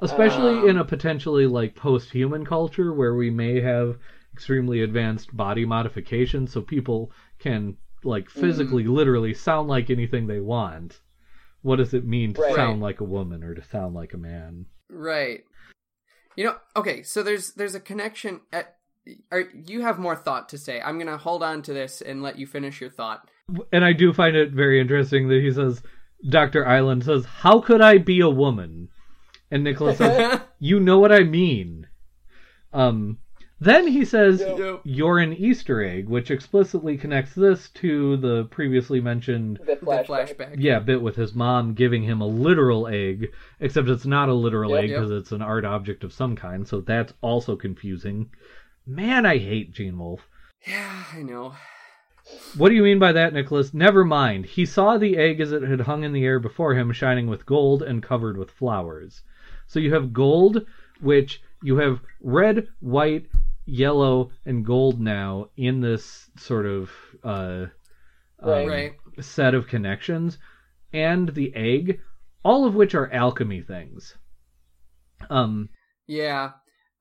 [0.00, 3.98] especially Um, in a potentially like post-human culture where we may have
[4.32, 11.00] extremely advanced body modification so people can like physically literally sound like anything they want
[11.64, 12.54] what does it mean to Right.
[12.54, 15.42] sound like a woman or to sound like a man Right.
[16.36, 18.76] You know, okay, so there's there's a connection at
[19.30, 20.80] are, you have more thought to say.
[20.80, 23.28] I'm going to hold on to this and let you finish your thought.
[23.72, 25.82] and i do find it very interesting that he says
[26.30, 28.88] dr island says how could i be a woman
[29.50, 31.86] and nicholas says you know what i mean
[32.72, 33.18] um
[33.64, 34.80] then he says Yep.
[34.84, 40.36] you're an easter egg which explicitly connects this to the previously mentioned The The flashback.
[40.36, 40.54] flashback.
[40.58, 44.70] yeah bit with his mom giving him a literal egg except it's not a literal
[44.72, 44.84] Yep.
[44.84, 48.30] egg because it's an art object of some kind so that's also confusing
[48.86, 50.28] man i hate gene wolfe
[50.66, 51.54] Yeah, I know.
[52.56, 55.62] what do you mean by that nicholas never mind he saw the egg as it
[55.62, 59.22] had hung in the air before him shining with gold and covered with flowers
[59.66, 60.66] so you have gold
[61.00, 63.26] which you have red white
[63.66, 66.90] yellow and gold now in this sort of
[67.22, 67.66] uh
[68.42, 68.68] Right.
[68.68, 68.92] Right.
[69.20, 70.38] set of connections
[70.92, 72.00] and the egg,
[72.44, 74.16] all of which are alchemy things.
[75.30, 75.70] Um,
[76.06, 76.50] Yeah.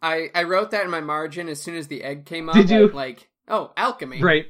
[0.01, 2.55] I I wrote that in my margin as soon as the egg came up.
[2.55, 2.87] Did you?
[2.89, 4.21] Like, oh, alchemy.
[4.21, 4.45] right?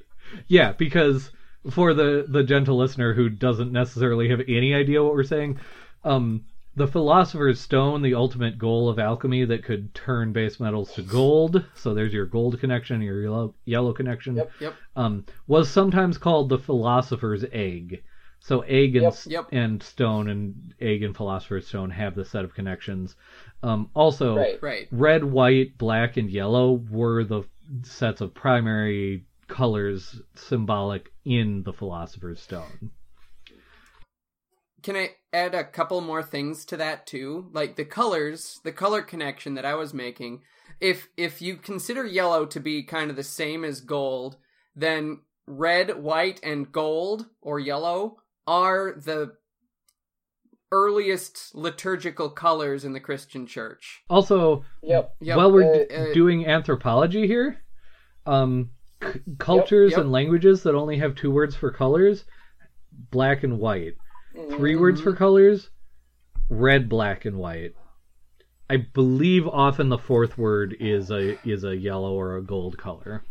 [0.48, 1.32] Yeah, because
[1.72, 5.60] for the the gentle listener who doesn't necessarily have any idea what we're saying,
[6.04, 11.02] um, the philosopher's stone, the ultimate goal of alchemy that could turn base metals to
[11.04, 11.64] gold.
[11.76, 14.36] So there's your gold connection, your yellow yellow connection.
[14.36, 14.52] Yep.
[14.60, 14.74] Yep.
[14.96, 18.04] um, was sometimes called the philosopher's egg.
[18.40, 19.16] So egg and Yep.
[19.28, 19.46] Yep.
[19.52, 23.16] and stone and egg and philosopher's stone have this set of connections.
[23.62, 24.62] Um, also, Right.
[24.62, 24.88] Right.
[24.92, 27.44] red, white, black, and yellow were the
[27.84, 32.92] sets of primary colors symbolic in the philosopher's stone.
[34.84, 37.50] Can I add a couple more things to that too?
[37.54, 40.42] Like the colors, the color connection that I was making.
[40.80, 44.36] If if you consider yellow to be kind of the same as gold,
[44.76, 49.34] then red, white, and gold or yellow are the
[50.72, 54.04] earliest liturgical colors in the Christian church.
[54.10, 55.16] Also, Yep.
[55.22, 55.38] Yep.
[55.38, 57.64] while we're uh, d- uh, doing anthropology here,
[58.26, 60.02] um, c- cultures yep.
[60.02, 62.26] and languages that only have two words for colors,
[63.12, 63.94] black and white.
[64.34, 65.10] Three words Mm-hmm.
[65.10, 65.70] for colors,
[66.50, 67.74] red, black, and white.
[68.70, 73.24] I believe often the fourth word is a is a yellow or a gold color.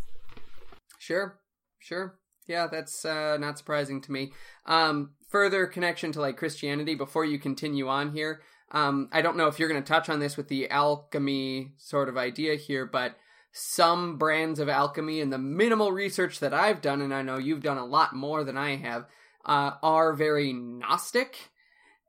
[0.99, 1.39] Sure,
[1.81, 2.19] sure.
[2.47, 4.33] Yeah, that's uh, not surprising to me.
[4.67, 8.43] Um, further connection to like Christianity before you continue on here.
[8.71, 12.09] Um, I don't know if you're going to touch on this with the alchemy sort
[12.09, 13.17] of idea here, but
[13.53, 17.63] some brands of alchemy and the minimal research that I've done, and I know you've
[17.63, 19.07] done a lot more than I have,
[19.45, 21.51] uh, are very Gnostic.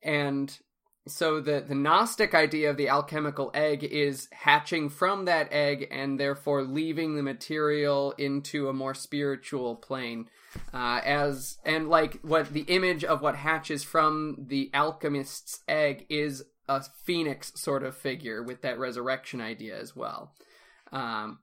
[0.03, 0.55] And
[1.07, 6.19] so the, the Gnostic idea of the alchemical egg is hatching from that egg and
[6.19, 10.29] therefore leaving the material into a more spiritual plane.
[10.73, 16.43] Uh, as and like what the image of what hatches from the alchemist's egg is
[16.69, 20.33] a phoenix sort of figure with that resurrection idea as well.
[20.91, 21.39] Um,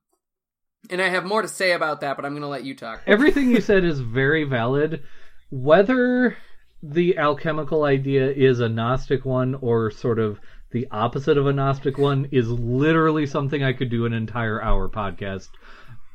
[0.88, 3.03] And I have more to say about that, but I'm going to let you talk.
[3.07, 5.03] Everything you said is very valid.
[5.51, 6.36] Whether
[6.82, 10.40] the alchemical idea is a Gnostic one or sort of
[10.70, 14.88] the opposite of a Gnostic one is literally something I could do an entire hour
[14.88, 15.48] podcast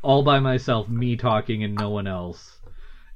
[0.01, 2.59] all by myself, me talking and no one else,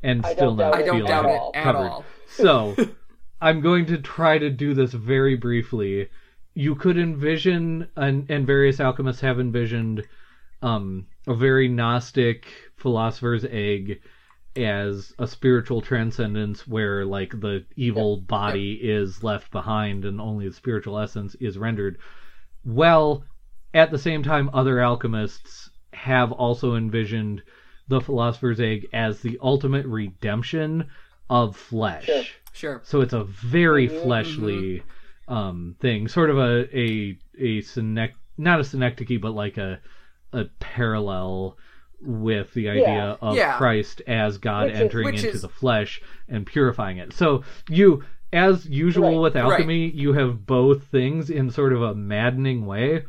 [0.02, 1.52] and I still not I don't feel doubt at it all.
[1.54, 1.88] at covered.
[1.88, 2.06] all.
[2.28, 2.76] So,
[3.42, 6.10] I'm going to try to do this very briefly.
[6.56, 10.06] You could envision, and, and various alchemists have envisioned,
[10.62, 14.00] um, a very Gnostic philosopher's egg
[14.56, 20.54] as a spiritual transcendence where, like, the evil body is left behind and only the
[20.54, 21.98] spiritual essence is rendered.
[22.66, 23.24] Well,
[23.74, 27.42] at the same time, other alchemists have also envisioned
[27.88, 30.86] the philosopher's egg as the ultimate redemption
[31.30, 32.06] of flesh.
[32.06, 32.24] Sure.
[32.52, 32.82] Sure.
[32.84, 34.84] So it's a very Mhm, fleshly
[35.28, 39.80] um, thing, sort of a a a synec- not a synecdoche, but like a
[40.34, 41.58] a parallel
[42.02, 43.16] with the idea Yeah.
[43.22, 43.58] of Yeah.
[43.58, 47.14] Christ as God Which entering which into is- the flesh and purifying it.
[47.14, 49.22] So you, as usual Right.
[49.22, 49.44] with Right.
[49.44, 53.04] alchemy, you have both things in sort of a maddening way.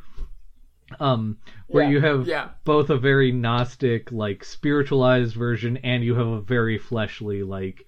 [0.98, 1.38] Um,
[1.68, 1.90] where Yeah.
[1.90, 2.48] you have Yeah.
[2.64, 7.86] both a very gnostic, like spiritualized version, and you have a very fleshly, like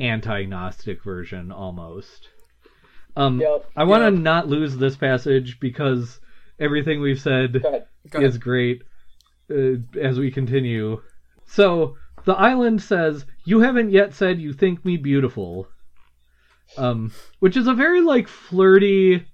[0.00, 2.30] anti-gnostic version almost.
[3.16, 3.70] Um, Yep.
[3.76, 4.22] I want to Yep.
[4.22, 6.20] not lose this passage because
[6.58, 7.86] everything we've said Go ahead.
[8.10, 8.28] Go ahead.
[8.30, 8.82] is great
[9.50, 11.00] uh, as we continue.
[11.46, 15.68] So the island says, "You haven't yet said you think me beautiful,"
[16.76, 19.24] um, which is a very like flirty,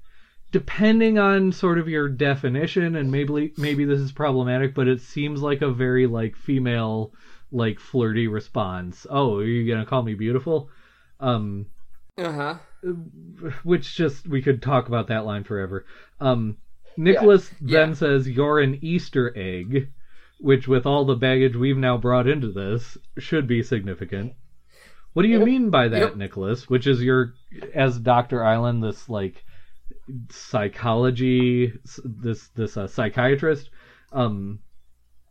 [0.53, 5.43] depending on sort of your definition, and maybe maybe this is problematic, but it seems
[5.43, 7.13] like a very like female
[7.53, 9.07] like flirty response.
[9.11, 10.69] Oh, are you gonna call me beautiful?
[11.21, 11.67] Um,
[12.19, 12.55] Uh huh.
[13.63, 15.85] which just we could talk about that line forever.
[16.21, 16.57] Um,
[16.97, 17.95] Nicholas then Yeah.
[17.95, 19.89] says you're an Easter egg,
[20.41, 24.33] which with all the baggage we've now brought into this should be significant.
[25.13, 26.17] What do you mean by that.
[26.17, 26.69] Nicholas?
[26.69, 27.35] Which is your
[27.75, 29.45] as Doctor Island this like
[30.31, 31.73] psychology
[32.05, 33.71] this this uh, psychiatrist
[34.13, 34.59] um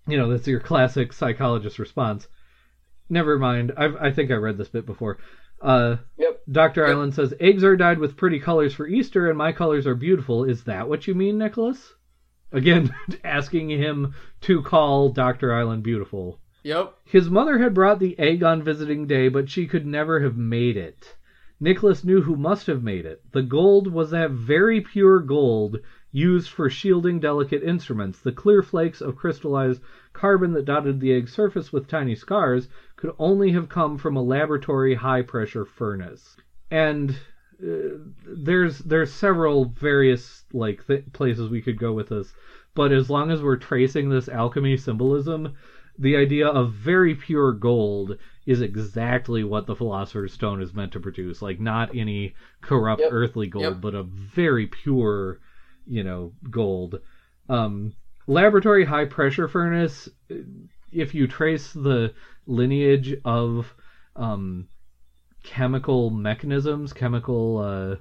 [0.08, 2.28] you know that's your classic psychologist response
[3.10, 5.18] never mind I've, i think i read this bit before
[5.62, 6.42] uh Yep.
[6.52, 6.82] Dr.
[6.82, 6.90] Yep.
[6.90, 10.46] Island says, Eggs are dyed with pretty colors for Easter, and my colors are beautiful.
[10.46, 11.94] Is that what you mean, Nicholas?
[12.52, 12.94] Again,
[13.24, 15.54] asking him to call Dr.
[15.54, 16.40] Island beautiful.
[16.64, 16.96] Yep.
[17.06, 20.76] His mother had brought the egg on visiting day, but she could never have made
[20.76, 21.16] it.
[21.62, 23.22] Nicholas knew who must have made it.
[23.32, 25.80] The gold was that very pure gold
[26.12, 28.20] used for shielding delicate instruments.
[28.20, 29.82] The clear flakes of crystallized
[30.14, 34.24] carbon that dotted the egg's surface with tiny scars could only have come from a
[34.24, 36.38] laboratory high pressure furnace.
[36.72, 37.16] And
[37.62, 42.34] uh, there's there's several various like th- places we could go with this,
[42.74, 45.50] but as long as we're tracing this alchemy symbolism,
[45.98, 51.00] the idea of very pure gold is exactly what the philosopher's stone is meant to
[51.00, 53.12] produce like not any corrupt Yep.
[53.12, 53.82] earthly gold Yep.
[53.82, 55.38] but a very pure
[55.86, 57.00] you know gold
[57.50, 57.92] um
[58.28, 60.08] laboratory high pressure furnace
[60.92, 62.12] if you trace the
[62.46, 63.74] lineage of
[64.16, 64.66] um
[65.44, 67.96] chemical mechanisms chemical uh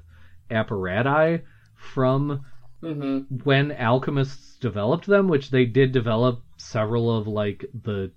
[0.50, 1.40] apparati
[1.74, 2.40] from
[2.82, 3.38] Mm-hmm.
[3.42, 8.12] when alchemists developed them, which they did develop several of like the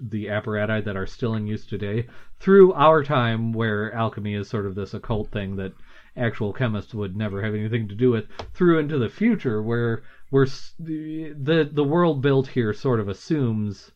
[0.00, 2.06] the apparati that are still in use today
[2.40, 5.72] through our time where alchemy is sort of this occult thing that
[6.16, 10.02] actual chemists would never have anything to do with through into the future where
[10.32, 10.46] we're
[10.80, 13.92] the the world built here sort of assumes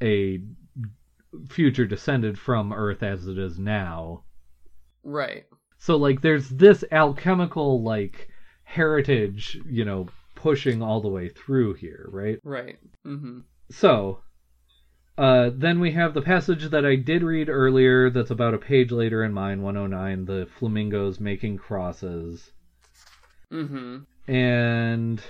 [0.00, 0.40] a
[1.48, 4.24] future descended from earth as it is now
[5.02, 5.44] Right.
[5.78, 8.28] so like there's this alchemical like
[8.64, 12.38] heritage, you know, pushing all the way through here, right?
[12.42, 12.78] Right.
[13.06, 13.40] Mm-hmm.
[13.70, 14.20] So
[15.16, 18.90] uh, then we have the passage that I did read earlier that's about a page
[18.90, 22.50] later in mine, 109, the flamingos making crosses.
[23.52, 24.32] Mm-hmm.
[24.32, 25.22] And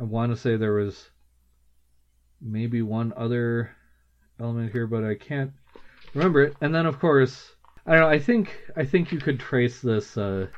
[0.00, 1.10] I want to say there was
[2.40, 3.70] maybe one other
[4.40, 5.52] element here, but I can't
[6.14, 6.56] remember it.
[6.60, 7.54] And then, of course,
[7.86, 8.08] I don't know.
[8.08, 10.48] I think I think you could trace this uh,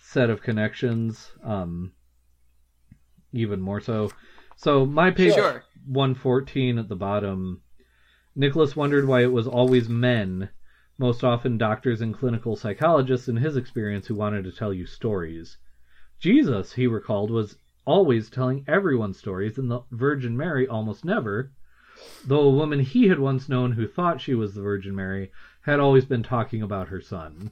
[0.00, 1.92] set of connections um,
[3.32, 4.10] even more so.
[4.56, 5.64] So my page Sure.
[5.86, 7.62] 114 at the bottom.
[8.36, 10.50] Nicholas wondered why it was always men,
[10.98, 15.58] most often doctors and clinical psychologists in his experience, who wanted to tell you stories.
[16.18, 17.56] Jesus, he recalled, was
[17.86, 21.50] always telling everyone stories, and the Virgin Mary almost never,
[22.24, 25.30] though a woman he had once known who thought she was the Virgin Mary
[25.62, 27.50] had always been talking about her son.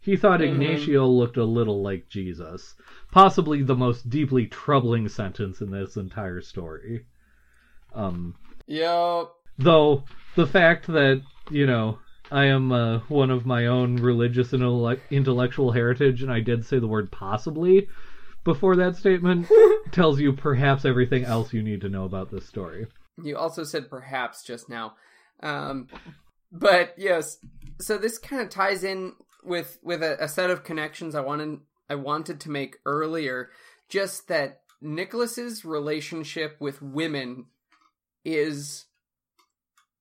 [0.00, 0.52] He thought Mhm.
[0.52, 2.74] Ignacio looked a little like Jesus.
[3.10, 7.06] Possibly the most deeply troubling sentence in this entire story.
[7.94, 8.34] Um,
[8.66, 9.30] Yo.
[9.58, 10.04] though
[10.36, 11.98] the fact that, you know,
[12.30, 16.64] I am uh, one of my own religious and intellec- intellectual heritage, and I did
[16.64, 17.88] say the word possibly
[18.44, 19.46] before that statement,
[19.90, 22.86] tells you perhaps everything else you need to know about this story.
[23.22, 24.94] You also said perhaps just now.
[25.40, 25.88] Um,
[26.50, 27.38] but yes,
[27.80, 29.12] so this kind of ties in
[29.42, 33.50] with with a, a set of connections I wanted I wanted to make earlier.
[33.88, 37.46] Just that Nicholas's relationship with women
[38.24, 38.86] is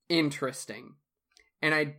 [0.10, 0.96] interesting,
[1.62, 1.96] and I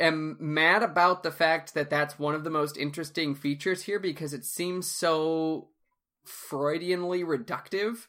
[0.00, 4.34] am mad about the fact that that's one of the most interesting features here because
[4.34, 5.68] it seems so
[6.26, 8.06] Freudianly reductive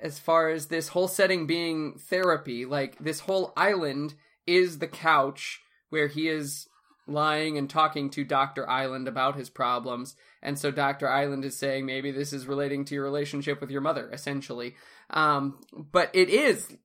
[0.00, 2.64] as far as this whole setting being therapy.
[2.64, 4.14] Like, this whole island
[4.46, 6.68] is the couch where he is
[7.06, 8.68] lying and talking to Dr.
[8.68, 10.16] Island about his problems.
[10.42, 11.08] And so Dr.
[11.08, 14.76] Island is saying maybe this is relating to your relationship with your mother, essentially.
[15.10, 16.76] Um, but it is.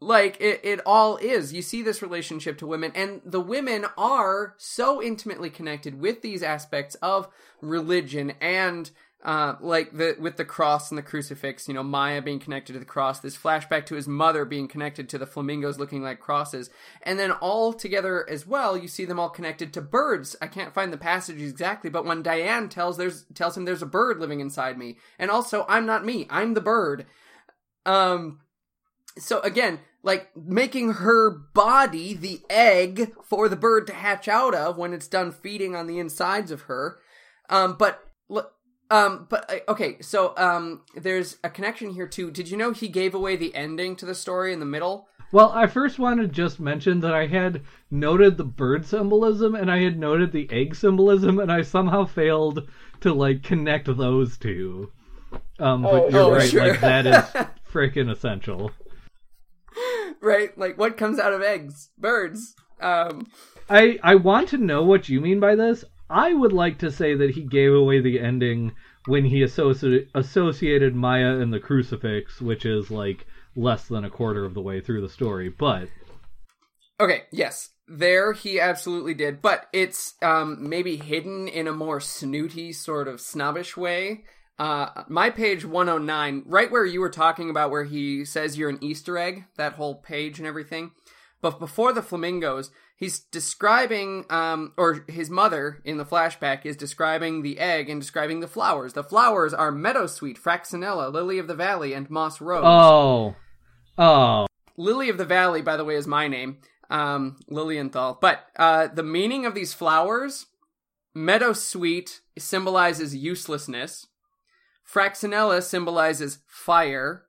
[0.00, 1.52] Like, it, it all is.
[1.52, 6.42] You see this relationship to women, and the women are so intimately connected with these
[6.42, 7.28] aspects of
[7.60, 8.90] religion and
[9.24, 12.80] uh, like the with the cross and the crucifix, you know, Maya being connected to
[12.80, 16.70] the cross, this flashback to his mother being connected to the flamingos looking like crosses,
[17.02, 20.34] and then all together as well, you see them all connected to birds.
[20.42, 23.86] I can't find the passage exactly, but when Diane tells there's tells him there's a
[23.86, 27.06] bird living inside me, and also I'm not me, I'm the bird.
[27.86, 28.40] Um,
[29.18, 34.76] so again, like making her body the egg for the bird to hatch out of
[34.76, 36.98] when it's done feeding on the insides of her.
[37.48, 38.02] Um, but
[38.92, 42.30] um, but uh, okay, so um, there's a connection here too.
[42.30, 45.08] Did you know he gave away the ending to the story in the middle?
[45.32, 49.70] Well, I first wanted to just mention that I had noted the bird symbolism and
[49.70, 52.68] I had noted the egg symbolism, and I somehow failed
[53.00, 54.92] to like connect those two.
[55.58, 56.68] Um, Oh, but you're oh, right, sure.
[56.68, 58.70] like that is freaking essential.
[60.20, 60.56] right?
[60.58, 61.90] Like what comes out of eggs?
[61.98, 62.54] Birds.
[62.80, 63.26] Um,
[63.70, 65.84] I I want to know what you mean by this.
[66.12, 68.72] I would like to say that he gave away the ending
[69.06, 74.44] when he associ- associated Maya and the crucifix, which is like less than a quarter
[74.44, 75.48] of the way through the story.
[75.48, 75.88] But
[77.00, 77.70] Okay, yes.
[77.88, 83.20] There he absolutely did, but it's um maybe hidden in a more snooty sort of
[83.20, 84.24] snobbish way.
[84.58, 88.78] Uh my page 109, right where you were talking about where he says you're an
[88.82, 90.90] Easter egg, that whole page and everything.
[91.40, 92.70] But before the flamingos,
[93.02, 98.38] he's describing um or his mother in the flashback is describing the egg and describing
[98.38, 98.92] the flowers.
[98.92, 102.62] The flowers are meadowsweet, fraxinella, lily of the valley, and moss rose.
[102.64, 103.34] oh,
[103.98, 104.46] oh,
[104.76, 106.58] Lily of the Valley, by the way, is my name,
[106.90, 108.18] um, Lilienthal.
[108.20, 110.46] But uh, the meaning of these flowers,
[111.14, 114.06] meadowsweet symbolizes uselessness,
[114.90, 117.24] Fraxinella symbolizes fire,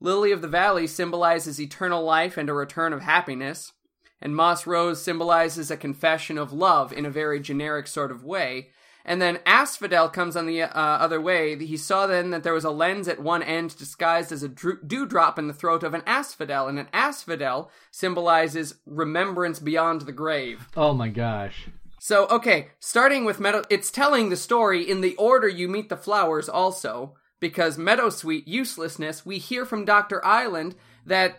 [0.00, 3.72] Lily of the Valley symbolizes eternal life and a return of happiness,
[4.20, 8.68] and Moss Rose symbolizes a confession of love in a very generic sort of way.
[9.04, 11.58] And then Asphodel comes on the uh, other way.
[11.58, 15.38] He saw then that there was a lens at one end disguised as a dewdrop
[15.38, 20.68] in the throat of an asphodel, and an asphodel symbolizes remembrance beyond the grave.
[20.76, 21.68] oh my gosh.
[22.00, 25.96] So, okay, starting with Meadow, it's telling the story in the order you meet the
[25.96, 30.22] flowers also, because Meadowsweet, uselessness, we hear from Dr.
[30.24, 30.74] Island
[31.06, 31.38] that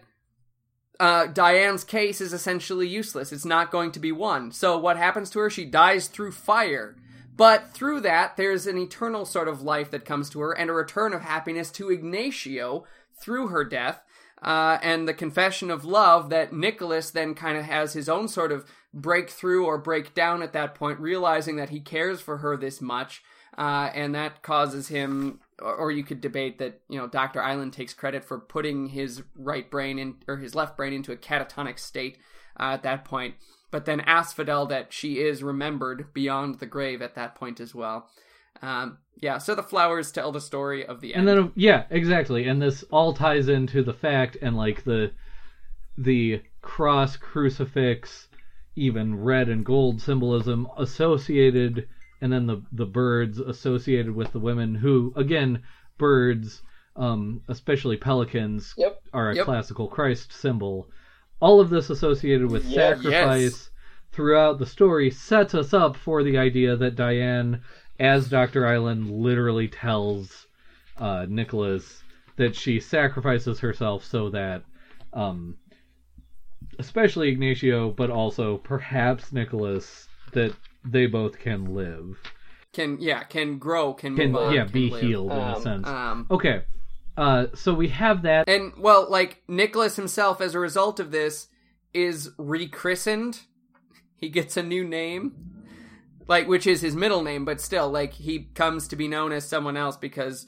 [1.00, 3.32] uh, Diane's case is essentially useless.
[3.32, 4.52] It's not going to be won.
[4.52, 5.50] So, what happens to her?
[5.50, 6.96] She dies through fire.
[7.38, 10.74] But through that, there's an eternal sort of life that comes to her and a
[10.74, 12.86] return of happiness to Ignacio
[13.20, 14.02] through her death.
[14.42, 18.52] Uh, and the confession of love that Nicholas then kind of has his own sort
[18.52, 23.24] of breakthrough or breakdown at that point, realizing that he cares for her this much.
[23.58, 27.42] Uh, and that causes him, or, you could debate that, you know, Dr.
[27.42, 31.18] Island takes credit for putting his right brain in, or his left brain into a
[31.18, 32.18] catatonic state
[32.60, 33.36] uh, at that point.
[33.72, 38.10] But then Asphodel that she is remembered beyond the grave at that point as well.
[38.62, 41.28] Um, yeah, so the flowers tell the story of the And end.
[41.28, 42.48] then yeah, exactly.
[42.48, 45.12] And this all ties into the fact and like the
[45.98, 48.28] the cross crucifix
[48.76, 51.88] even red and gold symbolism associated
[52.22, 55.60] and then the the birds associated with the women who again
[55.98, 56.62] birds
[56.96, 59.02] um especially pelicans Yep.
[59.14, 59.46] are a Yep.
[59.46, 60.90] classical Christ symbol.
[61.40, 62.94] All of this associated with Yeah.
[62.94, 63.70] sacrifice Yes.
[64.12, 67.60] throughout the story sets us up for the idea that Diane,
[68.00, 68.66] as Dr.
[68.66, 70.48] Island literally tells
[70.98, 72.04] uh, Nicholas,
[72.38, 74.62] that she sacrifices herself so that,
[75.12, 75.58] um,
[76.80, 80.54] especially Ignacio, but also perhaps Nicholas, that
[80.86, 82.18] they both can live.
[82.74, 85.02] Can yeah, can grow, can, Can move on, yeah, can be live.
[85.02, 85.88] healed in a Um, sense.
[85.88, 86.64] Um, Okay.
[87.18, 91.48] Uh so we have that and well, like Nicholas himself, as a result of this,
[91.94, 93.40] is rechristened.
[94.18, 95.34] He gets a new name,
[96.28, 99.48] like which is his middle name, but still, like he comes to be known as
[99.48, 100.46] someone else because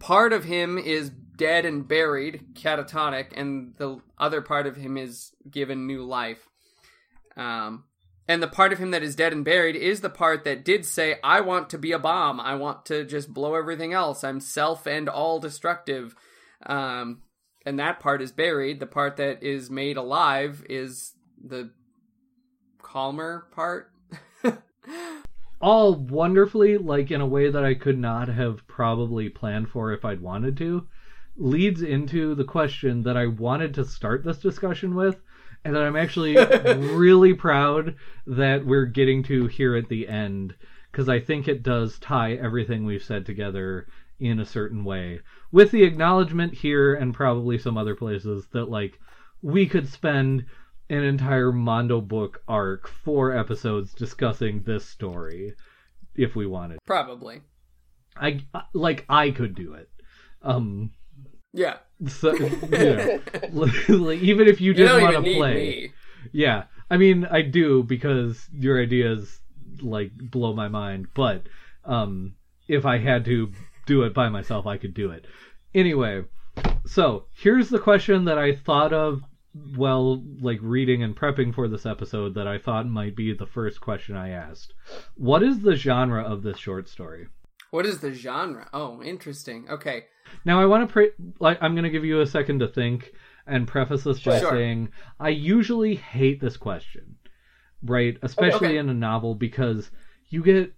[0.00, 5.32] part of him is dead and buried, catatonic, and the other part of him is
[5.50, 6.48] given new life.
[7.36, 7.84] Um,
[8.30, 10.86] and the part of him that is dead and buried is the part that did
[10.86, 12.38] say, I want to be a bomb.
[12.38, 14.22] I want to just blow everything else.
[14.22, 16.14] I'm self and all destructive.
[16.64, 17.22] Um,
[17.66, 18.78] and that part is buried.
[18.78, 21.14] The part that is made alive is
[21.44, 21.72] the
[22.80, 23.90] calmer part.
[25.60, 30.04] all wonderfully, like in a way that I could not have probably planned for if
[30.04, 30.86] I'd wanted to,
[31.36, 35.20] leads into the question that I wanted to start this discussion with,
[35.64, 36.36] and that I'm actually
[36.94, 37.96] really proud
[38.26, 40.54] that we're getting to here at the end,
[40.90, 43.86] because I think it does tie everything we've said together
[44.18, 45.20] in a certain way.
[45.52, 48.98] With the acknowledgement here and probably some other places that, like,
[49.42, 50.44] we could spend
[50.90, 55.54] an entire Mondo book arc, four episodes discussing this story
[56.16, 56.78] if we wanted.
[56.86, 57.40] Probably.
[58.16, 58.40] I
[58.74, 59.88] like I could do it.
[60.42, 60.90] Um
[61.52, 61.78] Yeah.
[62.08, 63.20] So, you know,
[63.88, 65.54] like, even if you didn't want to play.
[65.54, 65.92] me.
[66.32, 66.64] Yeah.
[66.90, 69.40] I mean, I do because your ideas
[69.80, 71.44] like blow my mind, but
[71.84, 72.34] um
[72.68, 73.52] if I had to
[73.86, 75.26] do it by myself, I could do it.
[75.74, 76.24] Anyway,
[76.86, 79.22] so here's the question that I thought of
[79.74, 83.80] while like reading and prepping for this episode that I thought might be the first
[83.80, 84.74] question I asked.
[85.16, 87.26] What is the genre of this short story?
[87.70, 88.68] What is the genre?
[88.72, 89.66] Oh, interesting.
[89.70, 90.04] Okay.
[90.44, 93.12] Now I want to pre- like I'm going to give you a second to think
[93.46, 94.50] and preface this by Sure.
[94.50, 97.16] saying I usually hate this question.
[97.82, 98.76] Right, especially Okay.
[98.76, 99.90] in a novel because
[100.28, 100.72] you get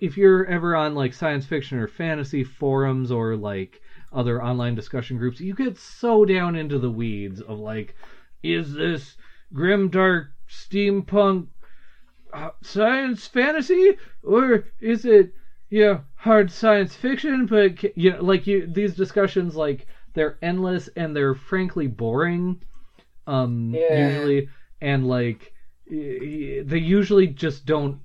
[0.00, 3.80] if you're ever on like science fiction or fantasy forums or like
[4.12, 7.94] other online discussion groups, you get so down into the weeds of like
[8.42, 9.16] is this
[9.52, 11.48] grim dark steampunk
[12.32, 15.32] uh, science fantasy or is it
[15.70, 21.14] yeah hard science fiction but you know like you these discussions like they're endless and
[21.14, 22.56] they're frankly boring
[23.26, 23.88] um Yeah.
[23.88, 24.48] usually
[24.80, 25.52] and like
[25.86, 27.98] they usually just don't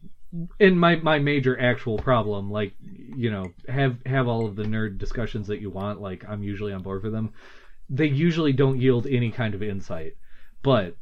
[0.59, 4.97] in my my major actual problem like you know have have all of the nerd
[4.97, 7.29] discussions that you want like i'm usually on board for them
[7.89, 10.13] they usually don't yield any kind of insight
[10.63, 10.95] but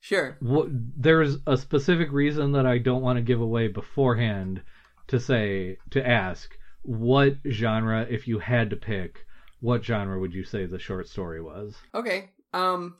[0.00, 0.36] Sure.
[0.40, 4.62] what, there's a specific reason that I don't want to give away beforehand
[5.08, 9.24] to say to ask what genre if you had to pick
[9.60, 12.30] what genre would you say the short story was Okay.
[12.52, 12.96] Um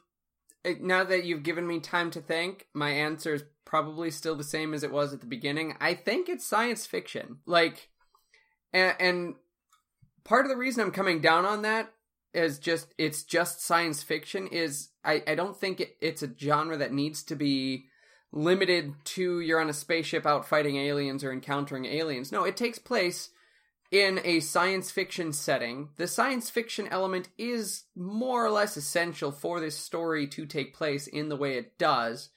[0.81, 4.73] now that you've given me time to think, my answer is probably still the same
[4.73, 5.77] as it was at the beginning.
[5.81, 7.39] I think it's science fiction.
[7.47, 7.91] Like
[8.73, 9.35] and, and
[10.25, 11.93] part of the reason I'm coming down on that
[12.33, 16.77] is just it's just science fiction is I I don't think it, it's a genre
[16.77, 17.87] that needs to be
[18.35, 22.33] limited to you're on a spaceship out fighting aliens or encountering aliens.
[22.33, 23.31] No, it takes place
[23.91, 25.91] in a science fiction setting.
[25.97, 31.07] The science fiction element is more or less essential for this story to take place
[31.07, 32.31] in the way it does.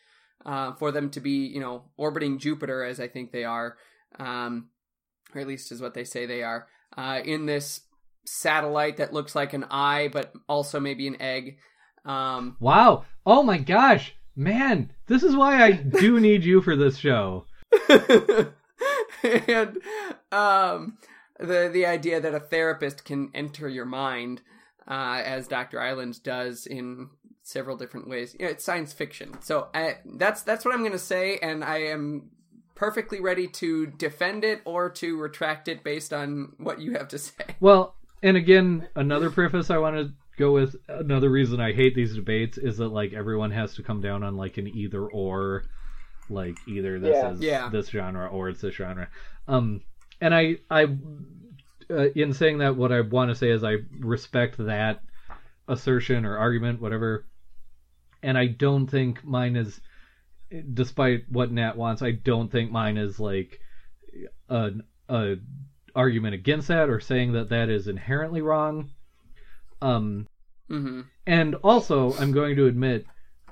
[0.46, 3.76] Uh, for them to be, you know, orbiting Jupiter as I think they are,
[4.18, 4.70] um,
[5.34, 7.82] or at least is what they say they are, uh, in this
[8.24, 11.58] satellite that looks like an eye, but also maybe an egg.
[12.06, 16.98] Um, wow oh my gosh man this is why I do need you for this
[16.98, 17.46] show
[19.24, 19.78] and
[20.32, 20.98] um,
[21.40, 24.42] the the idea that a therapist can enter your mind,
[24.88, 27.10] uh, as Doctor Island does in
[27.44, 28.36] several different ways.
[28.40, 31.64] You know, it's science fiction, so I, that's that's what I'm going to say, and
[31.64, 32.32] I am
[32.76, 37.18] perfectly ready to defend it or to retract it based on what you have to
[37.18, 37.34] say.
[37.60, 42.16] well and again another preface I want to go with another reason I hate these
[42.16, 45.64] debates is that like everyone has to come down on like an either or
[46.30, 47.32] like either this Yeah.
[47.32, 47.70] is Yeah.
[47.70, 49.08] this genre or it's this genre
[49.48, 49.80] um
[50.20, 50.86] and i i
[51.90, 55.00] uh, in saying that what i want to say is i respect that
[55.70, 57.24] assertion or argument whatever
[58.24, 59.80] and i don't think mine is
[60.74, 63.60] despite what nat wants i don't think mine is like
[64.50, 65.36] an a
[65.96, 68.88] argument against that or saying that that is inherently wrong
[69.82, 70.28] um
[70.70, 73.06] hmm and also, I'm going to admit,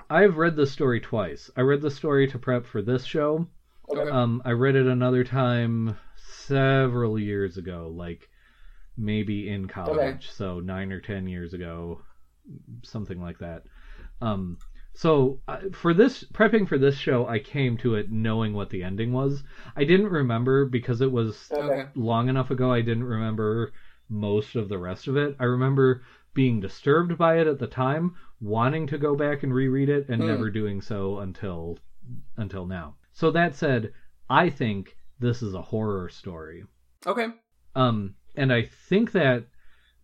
[0.08, 1.50] I've read this story twice.
[1.56, 3.46] I read the story to prep for this show.
[3.88, 4.10] Okay.
[4.10, 8.28] Um, I read it another time several years ago, like
[8.96, 10.18] maybe in college, Okay.
[10.30, 12.02] so nine or ten years ago,
[12.82, 13.64] something like that.
[14.20, 14.58] Um,
[14.94, 18.82] So uh, for this prepping for this show, I came to it knowing what the
[18.82, 19.42] ending was.
[19.76, 21.52] I didn't remember because it was.
[21.52, 21.86] Okay.
[21.94, 22.72] long enough ago.
[22.72, 23.72] I didn't remember
[24.08, 25.36] most of the rest of it.
[25.38, 26.02] I remember
[26.34, 30.20] being disturbed by it at the time, wanting to go back and reread it, and
[30.22, 30.28] Hmm.
[30.28, 31.78] never doing so until
[32.36, 32.94] until now.
[33.12, 33.92] So that said,
[34.30, 36.64] I think this is a horror story.
[37.04, 37.28] Okay.
[37.74, 39.46] Um, and I think that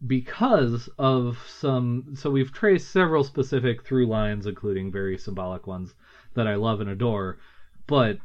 [0.05, 5.95] because of some, so we've traced several specific through lines, including very symbolic ones
[6.35, 7.39] that I love and adore,
[7.87, 8.19] but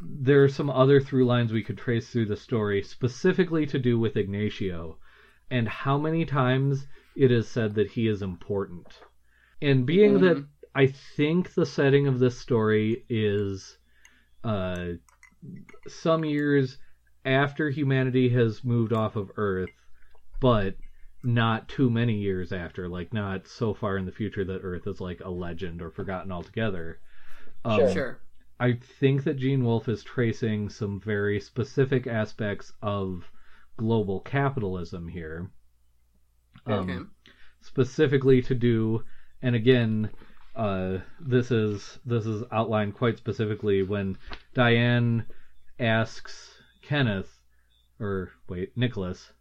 [0.00, 3.98] there are some other through lines we could trace through the story specifically to do
[3.98, 4.98] with Ignacio
[5.52, 9.02] and how many times it is said that he is important.
[9.62, 10.48] And being that Mhm.
[10.74, 13.78] I think the setting of this story is
[14.44, 14.94] uh,
[15.86, 16.78] some years
[17.24, 19.70] after humanity has moved off of Earth,
[20.40, 20.76] but
[21.22, 25.00] not too many years after, like not so far in the future that Earth is
[25.00, 26.98] like a legend or forgotten altogether.
[27.64, 27.92] Um, Sure.
[27.92, 28.20] Sure.
[28.60, 33.30] I think that Gene Wolfe is tracing some very specific aspects of
[33.76, 35.50] global capitalism here.
[36.66, 36.98] Um, Okay.
[37.60, 39.02] specifically to do
[39.42, 40.10] and again
[40.54, 44.16] uh, this is this is outlined quite specifically when
[44.54, 45.24] Diane
[45.78, 47.40] asks Kenneth
[48.00, 49.32] or wait Nicholas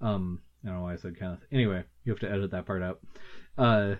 [0.00, 2.82] um I don't know why I said Kenneth anyway you have to edit that part
[2.82, 3.00] out
[3.58, 3.96] uh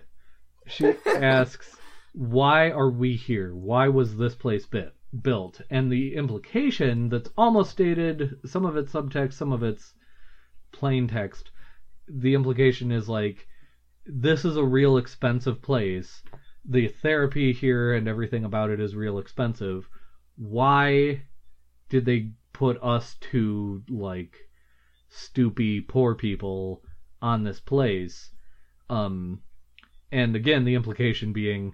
[0.67, 1.75] she asks
[2.13, 7.71] why are we here why was this place bit, built and the implication that's almost
[7.71, 9.93] stated some of it's subtext some of it's
[10.71, 11.51] plain text
[12.07, 13.47] the implication is like
[14.05, 16.21] this is a real expensive place.
[16.63, 19.89] The therapy here and everything about it is real expensive.
[20.35, 21.23] Why
[21.89, 24.37] did they put us two like
[25.09, 26.83] stoopy poor people
[27.21, 28.31] on this place?
[28.89, 29.41] Um
[30.11, 31.73] and again the implication being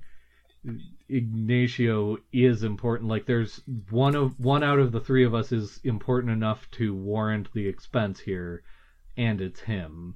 [1.09, 3.09] Ignacio is important.
[3.09, 6.93] Like there's one of one out of the three of us is important enough to
[6.93, 8.63] warrant the expense here,
[9.17, 10.15] and it's him.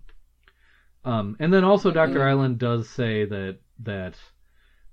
[1.04, 2.20] Um, and then also Dr.
[2.20, 2.28] Mhm.
[2.28, 4.20] Island does say that that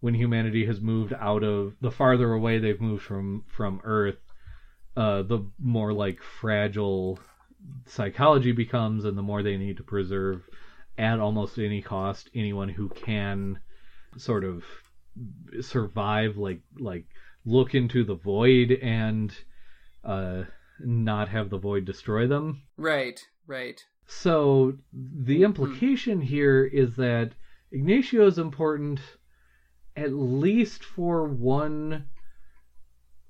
[0.00, 4.32] when humanity has moved out of the farther away they've moved from from Earth,
[4.96, 7.18] uh, the more like fragile
[7.86, 10.48] psychology becomes, and the more they need to preserve
[10.98, 13.58] at almost any cost anyone who can
[14.16, 14.64] sort of
[15.60, 17.06] survive, like like
[17.44, 19.34] look into the void and
[20.04, 20.44] uh,
[20.80, 22.62] not have the void destroy them.
[22.76, 23.20] Right.
[23.46, 23.84] Right.
[24.06, 27.32] So the implication here is that
[27.70, 29.00] Ignacio is important
[29.96, 32.06] at least for one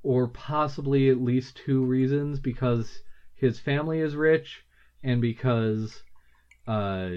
[0.03, 3.03] or possibly at least two reasons because
[3.35, 4.64] his family is rich
[5.03, 6.03] and because
[6.66, 7.11] uh,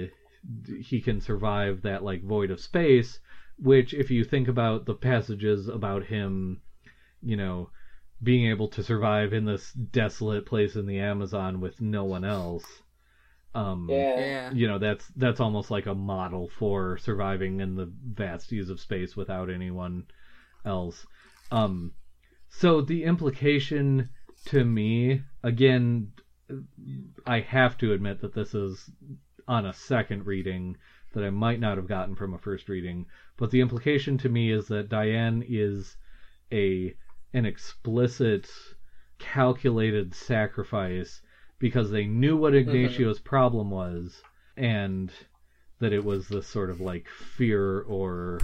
[0.80, 3.20] he can survive that like void of space
[3.58, 6.60] which if you think about the passages about him
[7.22, 7.70] you know
[8.24, 12.82] being able to survive in this desolate place in the Amazon with no one else
[13.54, 14.20] um Yeah.
[14.20, 14.52] Yeah.
[14.52, 19.16] you know that's that's almost like a model for surviving in the vasties of space
[19.16, 20.06] without anyone
[20.66, 21.06] else
[21.52, 21.94] um
[22.50, 24.10] so the implication
[24.46, 26.12] to me again
[27.26, 28.90] i have to admit that this is
[29.48, 30.76] on a second reading
[31.16, 33.06] that i might not have gotten from a first reading
[33.38, 35.98] but the implication to me is that diane is
[36.52, 36.96] a
[37.34, 38.50] an explicit
[39.18, 41.22] calculated sacrifice
[41.60, 44.22] because they knew what Ignacio's problem was
[44.58, 45.12] and
[45.80, 48.40] that it was this sort of like fear or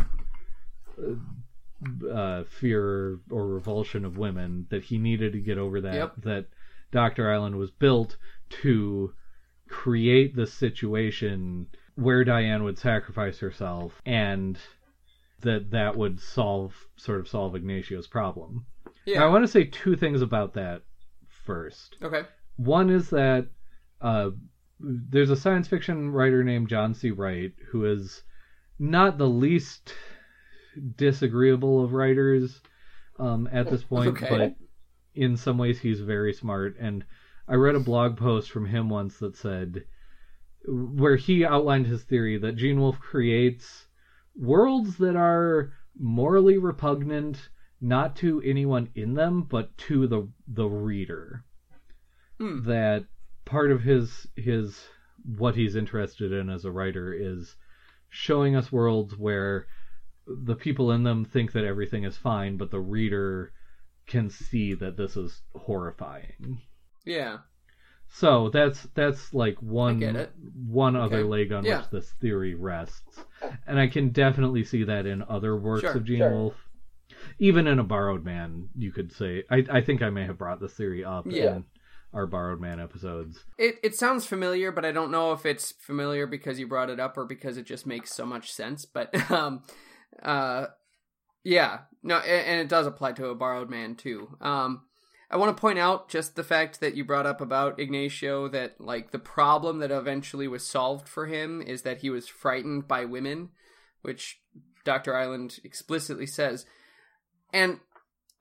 [0.97, 6.21] uh, uh, fear or revulsion of women that he needed to get over that Yep.
[6.23, 6.45] that
[6.91, 7.31] Dr.
[7.31, 8.17] Island was built
[8.49, 9.13] to
[9.67, 14.57] create the situation where Diane would sacrifice herself and
[15.41, 18.65] that that would solve sort of solve Ignacio's problem.
[19.07, 20.83] Now, I want to say two things about that
[21.27, 21.97] first.
[22.01, 22.21] Okay.
[22.57, 23.47] One is that
[23.99, 24.29] uh,
[24.79, 27.11] there's a science fiction writer named John C.
[27.11, 28.23] Wright who is
[28.79, 29.93] not the least
[30.95, 32.61] disagreeable of writers
[33.19, 34.27] um, at this point, Okay.
[34.29, 34.55] but
[35.13, 36.75] in some ways he's very smart.
[36.79, 37.03] And
[37.47, 39.83] I read a blog post from him once that said,
[40.67, 43.87] where he outlined his theory that Gene Wolfe creates
[44.35, 47.49] worlds that are morally repugnant
[47.81, 51.43] not to anyone in them but to the the reader
[52.39, 52.63] Hmm.
[52.63, 53.03] that
[53.45, 54.87] part of his his
[55.23, 57.55] what he's interested in as a writer is
[58.09, 59.67] showing us worlds where
[60.25, 63.51] the people in them think that everything is fine but the reader
[64.07, 66.59] can see that this is horrifying
[67.05, 67.39] Yeah.
[68.13, 70.27] So that's that's like one
[70.67, 71.77] one other leg on Yeah.
[71.79, 73.23] which this theory rests,
[73.65, 76.29] and I can definitely see that in other works Sure, of Gene sure.
[76.31, 76.67] Wolfe.
[77.39, 79.43] Even in a Borrowed Man, you could say.
[79.49, 81.55] I, I think I may have brought this theory up Yeah.
[81.57, 81.65] in
[82.13, 83.45] our Borrowed Man episodes.
[83.57, 86.99] It it sounds familiar, but I don't know if it's familiar because you brought it
[86.99, 88.85] up or because it just makes so much sense.
[88.85, 89.63] But um,
[90.21, 90.65] uh,
[91.43, 94.35] yeah, no, and, and it does apply to a borrowed man too.
[94.41, 94.81] Um,
[95.31, 98.81] I want to point out just the fact that you brought up about Ignacio that
[98.81, 103.05] like the problem that eventually was solved for him is that he was frightened by
[103.05, 103.49] women,
[104.01, 104.41] which
[104.83, 105.15] Dr.
[105.15, 106.65] Island explicitly says.
[107.53, 107.79] And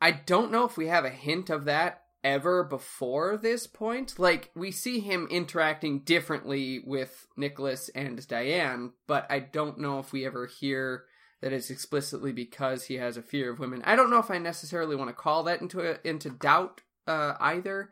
[0.00, 4.18] I don't know if we have a hint of that ever before this point.
[4.18, 10.12] Like, we see him interacting differently with Nicholas and Diane, but I don't know if
[10.12, 11.04] we ever hear
[11.40, 13.82] that it's explicitly because he has a fear of women.
[13.84, 17.34] I don't know if I necessarily want to call that into a, into doubt uh,
[17.40, 17.90] either,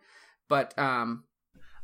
[0.49, 1.25] but um,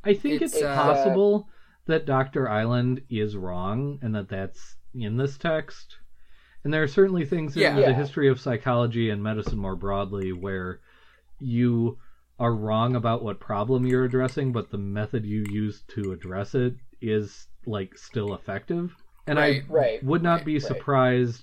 [0.04, 1.48] I think it's, It's, uh, possible
[1.86, 2.48] that Dr.
[2.48, 5.96] Island is wrong and that that's in this text.
[6.62, 7.74] And there are certainly things in Yeah.
[7.74, 10.80] the history of psychology and medicine more broadly where
[11.38, 11.98] you
[12.38, 16.74] are wrong about what problem you're addressing, but the method you use to address it
[17.00, 18.94] is like still effective.
[19.26, 19.62] And Right.
[19.68, 20.04] I Right.
[20.04, 20.62] would not Right, be right.
[20.62, 21.42] surprised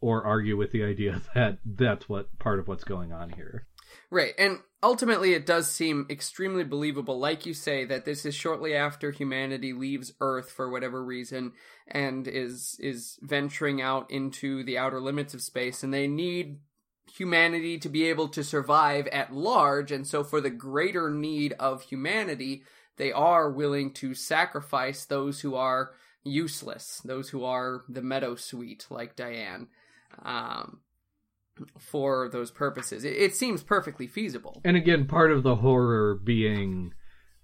[0.00, 3.66] or argue with the idea that that's what part of what's going on here.
[4.10, 8.74] Right, and ultimately it does seem extremely believable, like you say, that this is shortly
[8.74, 11.52] after humanity leaves Earth for whatever reason
[11.86, 16.58] and is is venturing out into the outer limits of space, and they need
[17.12, 21.82] humanity to be able to survive at large, and so for the greater need of
[21.82, 22.62] humanity,
[22.96, 25.92] they are willing to sacrifice those who are
[26.24, 29.68] useless, those who are the meadow sweet, like Diane.
[30.24, 30.80] Um,
[31.78, 33.04] for those purposes.
[33.04, 34.60] It, it seems perfectly feasible.
[34.64, 36.94] And again, part of the horror being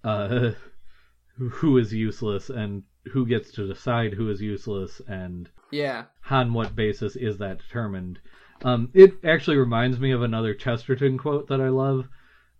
[0.03, 0.51] uh,
[1.37, 6.05] who is useless and who gets to decide who is useless and Yeah.
[6.29, 8.19] on what basis is that determined.
[8.63, 12.07] Um, it actually reminds me of another Chesterton quote that I love,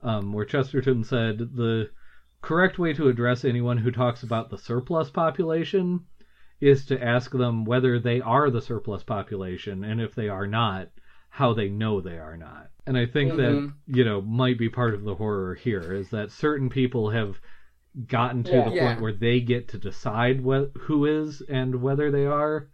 [0.03, 1.89] um, where Chesterton said, The
[2.41, 6.05] correct way to address anyone who talks about the surplus population
[6.59, 10.89] is to ask them whether they are the surplus population, and if they are not,
[11.29, 12.69] how they know they are not.
[12.87, 13.73] And I think that, Mhm.
[13.85, 17.39] you know, might be part of the horror here is that certain people have
[18.07, 18.69] gotten to Yeah.
[18.69, 18.87] the Yeah.
[18.87, 22.67] point where they get to decide wh- who is and whether they are,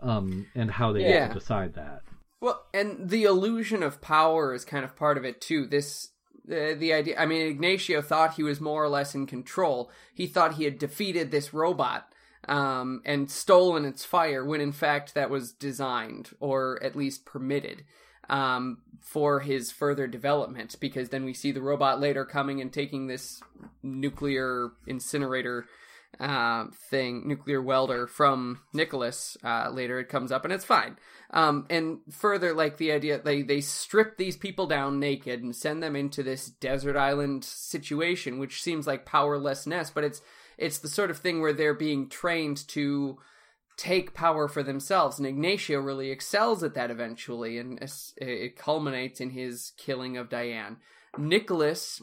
[0.00, 1.26] um, and how they Yeah.
[1.26, 2.02] get to decide that.
[2.40, 5.66] Well, and the illusion of power is kind of part of it too.
[5.66, 6.11] This
[6.44, 7.18] the the idea.
[7.18, 9.90] I mean, Ignacio thought he was more or less in control.
[10.14, 12.12] He thought he had defeated this robot
[12.48, 17.84] um, and stolen its fire, when in fact that was designed or at least permitted
[18.28, 20.76] um, for his further development.
[20.80, 23.42] Because then we see the robot later coming and taking this
[23.82, 25.66] nuclear incinerator
[26.20, 29.36] uh, thing, nuclear welder from Nicholas.
[29.42, 30.96] Uh, later, it comes up and it's fine.
[31.30, 35.82] Um, and further, like the idea, they they strip these people down naked and send
[35.82, 40.20] them into this desert island situation, which seems like powerlessness, but it's
[40.58, 43.18] it's the sort of thing where they're being trained to
[43.78, 45.18] take power for themselves.
[45.18, 47.78] And Ignacio really excels at that eventually, and
[48.18, 50.76] it culminates in his killing of Diane.
[51.18, 52.02] Nicholas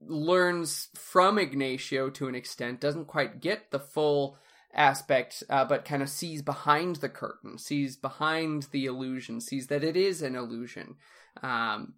[0.00, 4.38] learns from Ignacio to an extent, doesn't quite get the full
[4.74, 9.82] aspect, uh, but kind of sees behind the curtain, sees behind the illusion, sees that
[9.82, 10.96] it is an illusion.
[11.42, 11.94] Um,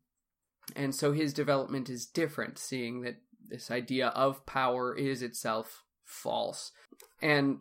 [0.77, 3.17] and so his development is different, seeing that
[3.49, 6.73] this idea of power is itself false.
[7.21, 7.59] And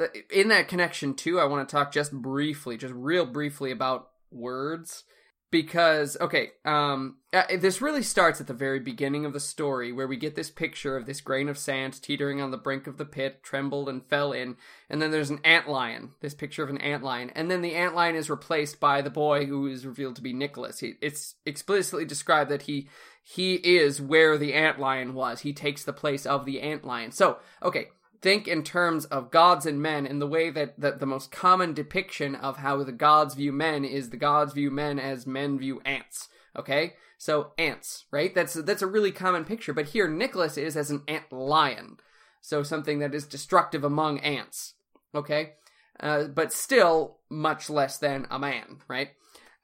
[0.00, 4.08] uh, in that connection, too, I want to talk just briefly, just real briefly about
[4.30, 5.04] words
[5.52, 10.08] because okay um uh, this really starts at the very beginning of the story where
[10.08, 13.04] we get this picture of this grain of sand teetering on the brink of the
[13.04, 14.56] pit trembled and fell in
[14.88, 18.30] and then there's an antlion this picture of an antlion and then the antlion is
[18.30, 20.80] replaced by the boy who is revealed to be nicholas.
[20.80, 22.88] He, it's explicitly described that he
[23.22, 25.40] he is where the antlion was.
[25.40, 27.88] He takes the place of the antlion so okay
[28.22, 31.74] think in terms of gods and men in the way that, that the most common
[31.74, 35.80] depiction of how the gods view men is the gods view men as men view
[35.84, 36.28] ants.
[36.56, 36.94] Okay?
[37.18, 38.34] So ants, right?
[38.34, 39.72] That's that's a really common picture.
[39.72, 41.98] But here Nicholas is as an ant lion.
[42.40, 44.74] So something that is destructive among ants.
[45.14, 45.52] Okay?
[46.00, 49.10] Uh, but still much less than a man, right?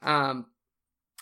[0.02, 0.46] Um,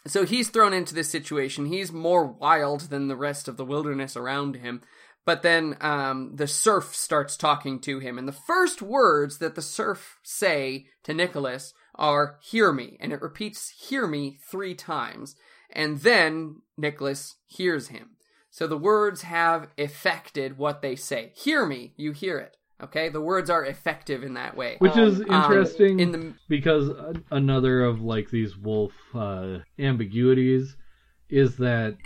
[0.07, 1.67] so he's thrown into this situation.
[1.67, 4.83] He's more wild than the rest of the wilderness around him.
[5.27, 9.61] But then um, the surf starts talking to him, and the first words that the
[9.61, 15.35] surf say to Nicholas are "Hear me," and it repeats "Hear me" three times,
[15.69, 18.11] and then Nicholas hears him.
[18.51, 21.33] So the words have affected what they say.
[21.35, 22.57] Hear me, you hear it.
[22.83, 24.77] Okay, the words are effective in that way.
[24.79, 26.91] Which is Um, interesting in the because
[27.31, 30.77] another of like these Wolfe uh, ambiguities
[31.29, 31.97] is that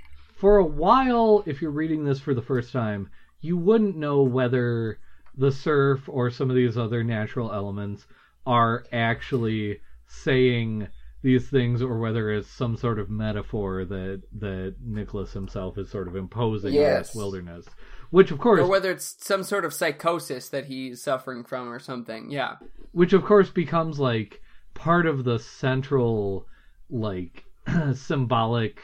[0.41, 3.11] for a while, if you're reading this for the first time,
[3.43, 4.99] you wouldn't know whether
[5.36, 8.07] the surf or some of these other natural elements
[8.47, 10.88] are actually saying
[11.22, 16.09] these things or whether it's some sort of metaphor that that Nicholas himself is sort
[16.09, 17.66] of imposing on this wilderness.
[18.09, 21.78] Which of course or whether it's some sort of psychosis that he's suffering from or
[21.78, 22.30] something.
[22.30, 22.57] Yeah.
[22.93, 24.41] which of course becomes like
[24.72, 26.47] part of the central
[26.88, 27.45] like
[27.95, 28.80] symbolic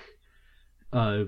[0.93, 1.25] uh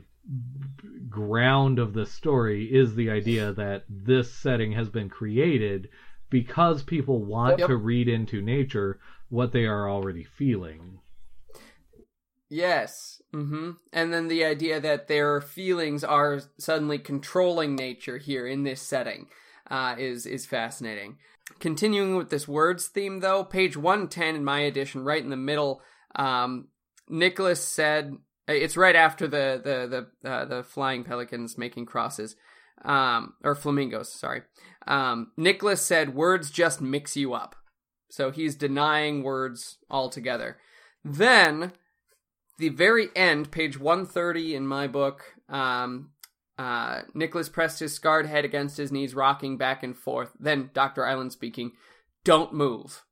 [1.09, 5.89] ground of the story is the idea that this setting has been created
[6.31, 7.69] because people want Yep.
[7.69, 9.01] to read into nature
[9.31, 10.99] what they are already feeling.
[12.51, 13.21] Yes.
[13.33, 18.81] hmm And then the idea that their feelings are suddenly controlling nature here in this
[18.81, 19.29] setting
[19.71, 21.19] uh, is is fascinating.
[21.61, 25.37] Continuing with this words theme, though, page one ten in my edition, right in the
[25.37, 25.83] middle,
[26.17, 26.69] um,
[27.09, 28.15] Nicholas said
[28.49, 32.37] it's right after the the the uh, the flying pelicans making crosses,
[32.85, 34.13] um, or flamingos.
[34.13, 34.43] Sorry.
[34.87, 37.57] Um, Nicholas said words just mix you up,
[38.11, 40.59] so he's denying words altogether.
[41.05, 41.73] Then
[42.59, 46.11] the very end, page 130 in my book, um,
[46.59, 50.31] uh, Nicholas pressed his scarred head against his knees, rocking back and forth.
[50.39, 51.07] Then Dr.
[51.07, 51.73] Island speaking,
[52.25, 53.05] Don't move.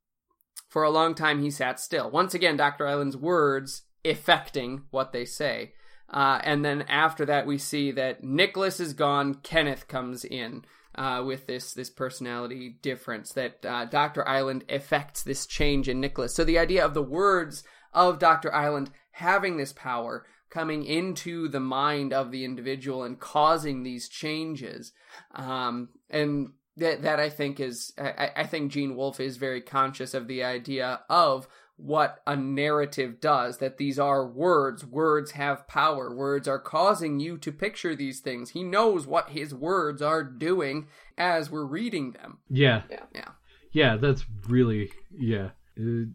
[0.68, 2.10] For a long time, he sat still.
[2.10, 2.86] Once again, Dr.
[2.86, 5.72] Island's words affecting what they say.
[6.08, 9.34] Uh, and then after that, we see that Nicholas is gone.
[9.34, 13.32] Kenneth comes in uh, with this this personality difference.
[13.32, 16.34] That uh, Doctor Island affects this change in Nicholas.
[16.34, 21.60] So the idea of the words of Doctor Island having this power coming into the
[21.60, 24.92] mind of the individual and causing these changes,
[25.34, 30.14] um, and that that I think is I, I think Gene Wolfe is very conscious
[30.14, 31.48] of the idea of
[31.78, 37.36] what a narrative does that these are words words have power words are causing you
[37.36, 40.86] to picture these things he knows what his words are doing
[41.18, 42.82] as we're reading them Yeah.
[42.90, 43.04] Yeah.
[43.14, 43.28] yeah
[43.72, 45.50] Yeah, that's really yeah.
[45.78, 46.08] Uh,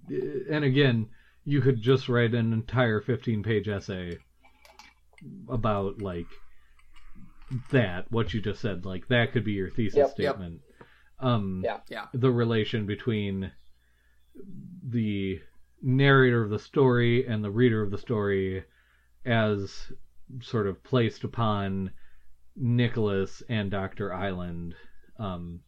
[0.49, 1.09] And again,
[1.45, 4.17] you could just write an entire 15-page essay
[5.47, 6.25] about like
[7.71, 10.13] that what you just said like that could be your thesis Yep.
[10.17, 10.35] Yep.
[10.35, 10.61] statement.
[11.19, 11.77] Um Yeah.
[11.89, 13.51] yeah the relation between
[14.87, 15.39] the
[15.81, 18.63] narrator of the story and the reader of the story
[19.25, 19.91] as
[20.41, 21.91] sort of placed upon
[22.55, 24.13] Nicholas and Dr.
[24.13, 24.75] Island,
[25.17, 25.61] um,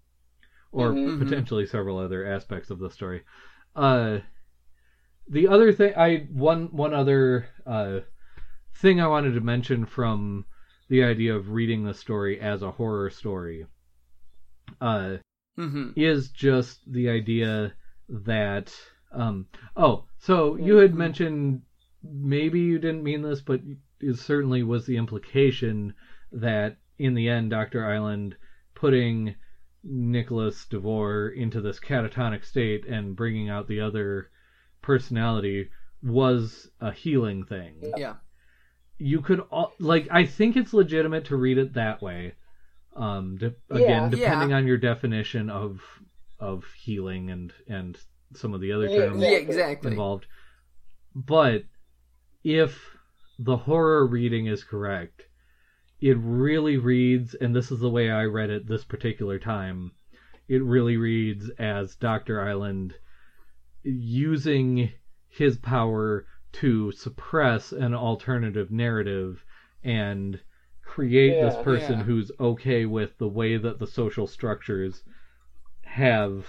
[0.72, 1.20] or Mhm.
[1.20, 3.24] potentially several other aspects of the story.
[3.76, 4.20] Uh,
[5.28, 8.02] the other thing, I one one other uh,
[8.76, 10.46] thing I wanted to mention from
[10.90, 13.66] the idea of reading the story as a horror story.
[14.82, 15.18] Uh,
[15.58, 15.92] mm-hmm.
[15.96, 17.74] is just the idea
[18.10, 18.76] that
[19.14, 19.46] um
[19.76, 20.96] oh so you had Mm-hmm.
[20.96, 21.00] Mhm.
[21.00, 21.62] mentioned
[22.04, 23.62] maybe you didn't mean this but
[24.00, 25.94] it certainly was the implication
[26.32, 27.86] that in the end Dr.
[27.86, 28.36] Island
[28.76, 29.36] putting
[29.84, 34.30] Nicholas DeVore into this catatonic state and bringing out the other
[34.82, 35.70] personality
[36.02, 38.16] was a healing thing yeah
[38.98, 42.34] you could all, like I think it's legitimate to read it that way.
[42.96, 44.10] Um, de- again, Yeah.
[44.10, 44.58] depending Yeah.
[44.58, 45.82] on your definition of
[46.40, 47.98] of healing and and
[48.38, 50.26] some of the other Yeah, terms yeah exactly involved.
[51.16, 51.64] But
[52.44, 52.98] if
[53.40, 55.28] the horror reading is correct,
[56.02, 59.92] it really reads, and this is the way I read it this particular time.
[60.48, 62.96] It really reads as Doctor Island
[63.84, 64.92] using
[65.30, 69.44] his power to suppress an alternative narrative
[69.84, 70.40] and
[70.84, 72.04] create this person yeah.
[72.04, 75.04] who's okay with the way that the social structures
[75.82, 76.46] have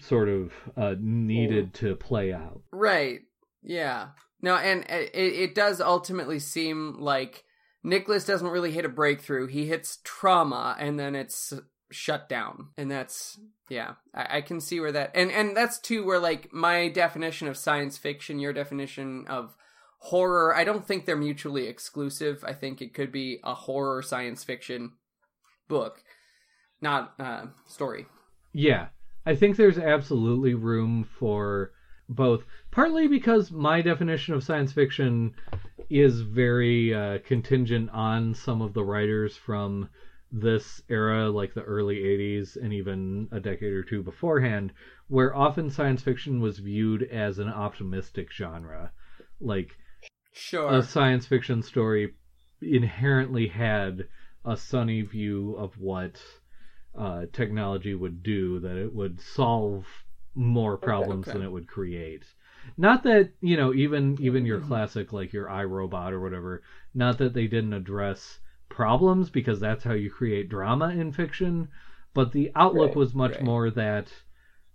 [0.00, 2.62] sort of uh, needed to play out.
[2.72, 3.20] Right.
[3.62, 4.08] Yeah.
[4.42, 7.44] No, and it, it does ultimately seem like
[7.82, 9.46] Nicholas doesn't really hit a breakthrough.
[9.46, 11.52] He hits trauma, and then it's
[11.90, 13.38] shut down, and that's
[13.70, 13.94] yeah.
[14.14, 17.56] I, I can see where that and and that's too where like my definition of
[17.56, 19.56] science fiction, your definition of
[19.98, 20.54] horror.
[20.54, 22.44] I don't think they're mutually exclusive.
[22.46, 24.92] I think it could be a horror science fiction
[25.68, 26.02] book,
[26.80, 28.06] not uh, story.
[28.52, 28.88] Yeah,
[29.26, 31.70] I think there's absolutely room for
[32.08, 32.44] both.
[32.70, 35.34] Partly because my definition of science fiction
[35.88, 39.88] is very uh, contingent on some of the writers from
[40.30, 44.72] this era, like the early 80s and even a decade or two beforehand,
[45.08, 48.90] where often science fiction was viewed as an optimistic genre.
[49.40, 49.76] Like,
[50.32, 50.74] Sure.
[50.74, 52.14] a science fiction story
[52.60, 54.06] inherently had
[54.44, 56.20] a sunny view of what
[56.96, 59.86] uh, technology would do, that it would solve
[60.34, 61.38] more problems okay.
[61.38, 62.24] than it would create.
[62.76, 66.62] Not that you know, even even your classic like your I, Robot or whatever.
[66.94, 68.38] Not that they didn't address
[68.68, 71.68] problems because that's how you create drama in fiction,
[72.14, 73.44] but the outlook Right, was much right.
[73.44, 74.12] more that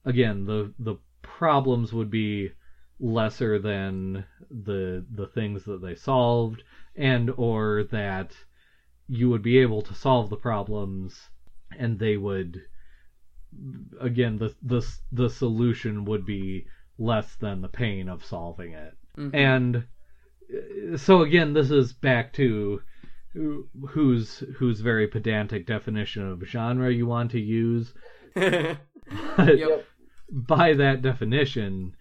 [0.05, 2.51] again the the problems would be
[2.99, 6.63] lesser than the the things that they solved
[6.95, 8.35] and or that
[9.07, 11.29] you would be able to solve the problems
[11.77, 12.61] and they would
[13.99, 16.65] again the the the solution would be
[16.97, 19.31] less than the pain of solving it Mhm.
[19.33, 22.81] and so again this is back to
[23.89, 27.93] whose whose very pedantic definition of genre you want to use.
[29.39, 29.85] Yep.
[30.31, 31.95] by that definition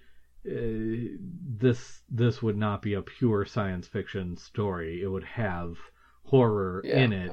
[0.47, 1.17] uh,
[1.59, 5.77] this this would not be a pure science fiction story it would have
[6.25, 6.99] horror Yeah.
[7.05, 7.31] in it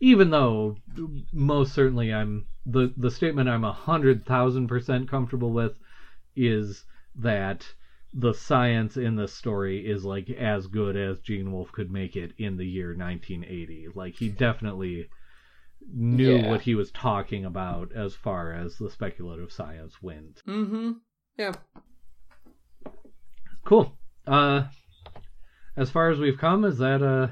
[0.00, 0.76] even though
[1.32, 5.72] most certainly i'm the the statement i'm a hundred thousand percent comfortable with
[6.34, 6.84] is
[7.14, 7.66] that
[8.14, 12.32] the science in this story is like as good as Gene Wolfe could make it
[12.38, 15.08] in the year 1980 like he definitely
[15.92, 16.48] knew Yeah.
[16.50, 20.92] what he was talking about as far as the speculative science went Mm-hmm.
[21.38, 21.52] Yeah.
[23.64, 23.96] Cool.
[24.26, 24.64] Uh,
[25.76, 27.28] as far as we've come, is that uh,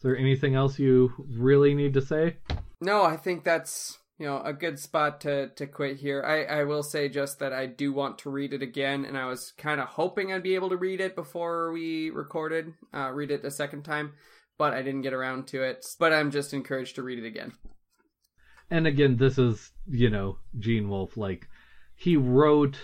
[0.00, 2.38] is there anything else you really need to say?
[2.80, 6.24] No, I think that's you know a good spot to to quit here.
[6.26, 9.26] I I will say just that I do want to read it again, and I
[9.26, 13.30] was kind of hoping I'd be able to read it before we recorded, uh, read
[13.30, 14.14] it a second time,
[14.56, 15.84] but I didn't get around to it.
[15.98, 17.52] But I'm just encouraged to read it again.
[18.70, 21.18] And again, this is you know Gene Wolfe.
[21.18, 21.46] Like
[21.94, 22.78] he wrote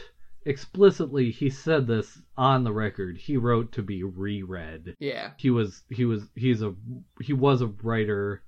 [0.46, 1.30] explicitly.
[1.30, 3.18] He said this on the record.
[3.18, 4.96] He wrote to be reread.
[4.98, 5.32] Yeah.
[5.36, 6.74] He was he was he's a
[7.20, 8.42] he was a writer.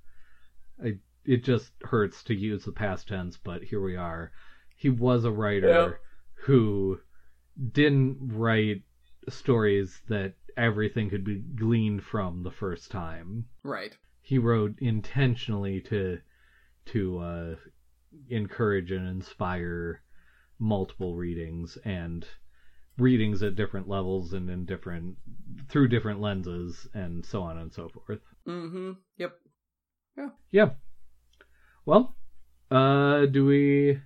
[0.83, 4.31] I, it just hurts to use the past tense, but here we are.
[4.75, 5.99] He was a writer Yep.
[6.45, 6.99] who
[7.73, 8.83] didn't write
[9.27, 13.45] stories that everything could be gleaned from the first time.
[13.63, 13.95] Right.
[14.21, 16.19] He wrote intentionally to
[16.87, 17.55] to uh,
[18.29, 20.01] encourage and inspire
[20.59, 22.25] multiple readings and
[22.97, 25.15] readings at different levels and in different
[25.69, 28.19] through different lenses and so on and so forth.
[28.47, 28.91] Mm-hmm.
[29.17, 29.33] Yep.
[30.17, 30.29] Yeah.
[30.51, 30.69] Yeah.
[31.85, 32.15] Well,
[32.69, 33.99] uh do we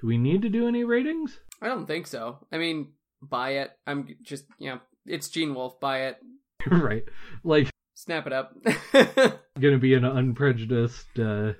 [0.00, 1.38] do we need to do any ratings?
[1.62, 2.38] I don't think so.
[2.52, 3.70] I mean, buy it.
[3.86, 5.78] I'm just you know, it's Gene Wolfe.
[5.80, 6.16] Buy it.
[6.70, 7.04] right.
[7.44, 7.70] Like
[8.00, 8.56] Snap it up.
[8.94, 11.52] going to be an unprejudiced uh,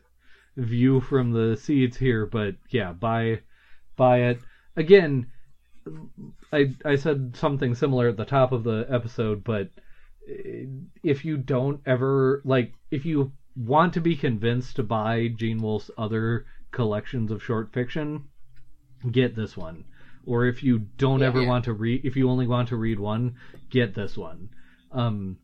[0.56, 3.40] view from the seeds here, but yeah, buy
[4.04, 4.38] buy it
[4.76, 5.12] again.
[6.52, 9.66] I I said something similar at the top of the episode, but
[10.28, 10.66] uh,
[11.02, 15.90] if you don't ever like, if you want to be convinced to buy Gene Wolfe's
[15.96, 18.08] other collections of short fiction,
[19.10, 19.84] get this one.
[20.26, 21.28] Or if you don't Yeah.
[21.28, 21.48] ever Yeah.
[21.48, 23.32] want to read, if you only want to read one,
[23.70, 24.48] get this one.
[24.92, 25.36] Um,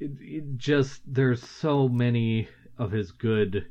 [0.00, 3.66] it, it just there's so many of his good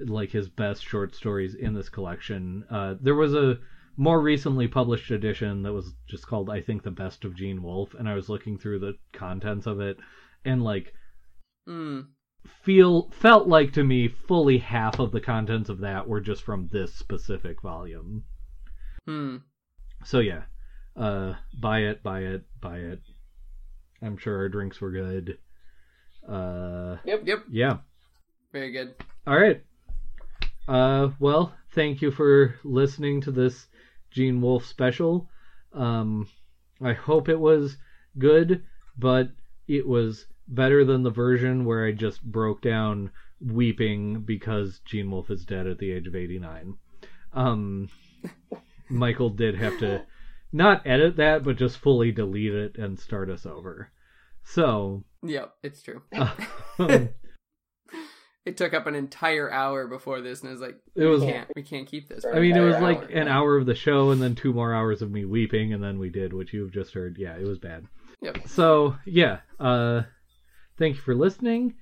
[0.00, 3.58] like his best short stories in this collection uh there was a
[3.96, 7.94] more recently published edition that was just called i think the best of gene wolfe
[7.94, 9.96] and i was looking through the contents of it
[10.44, 10.92] and like
[11.68, 12.04] mm.
[12.62, 16.68] feel felt like to me fully half of the contents of that were just from
[16.72, 18.22] this specific volume
[19.06, 19.36] Hmm.
[20.04, 20.42] so yeah
[20.96, 23.00] uh buy it buy it buy it
[24.02, 25.38] i'm sure our drinks were good
[26.28, 27.44] uh Yep, Yep.
[27.50, 27.76] yeah
[28.52, 28.94] Very good.
[29.26, 29.62] All right.
[30.68, 33.66] Uh, well, thank you for listening to this
[34.10, 35.28] Gene Wolfe special.
[35.72, 36.28] Um,
[36.82, 37.76] I hope it was
[38.18, 38.64] good,
[38.98, 39.30] but
[39.68, 43.10] it was better than the version where I just broke down
[43.40, 46.76] weeping because Gene Wolfe is dead at the age of 89.
[47.32, 47.88] Um,
[48.88, 50.04] Michael did have to
[50.52, 53.90] not edit that, but just fully delete it and start us over.
[54.44, 55.54] So, Yep.
[55.62, 56.02] It's true.
[56.12, 56.30] um,
[58.46, 61.32] It took up an entire hour before this, and I was like, it was we
[61.32, 62.24] can't, we can't keep this.
[62.24, 63.08] I mean, it was like hour.
[63.08, 65.98] an hour of the show and then two more hours of me weeping, and then
[65.98, 67.18] we did what you've just heard.
[67.18, 67.86] Yeah, it was bad.
[68.22, 68.46] Yep.
[68.46, 70.02] So, yeah, uh,
[70.78, 71.74] thank you for listening.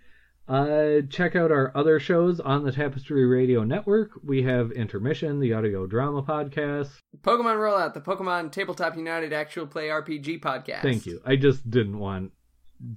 [0.47, 4.11] Uh, check out our other shows on the Tapestry Radio Network.
[4.23, 6.91] We have Intermission, the audio drama podcast.
[7.23, 10.83] Pokemon Rollout, the Pokemon Tabletop United actual play RPG podcast.
[10.83, 11.21] Thank you.
[11.25, 12.33] I just didn't want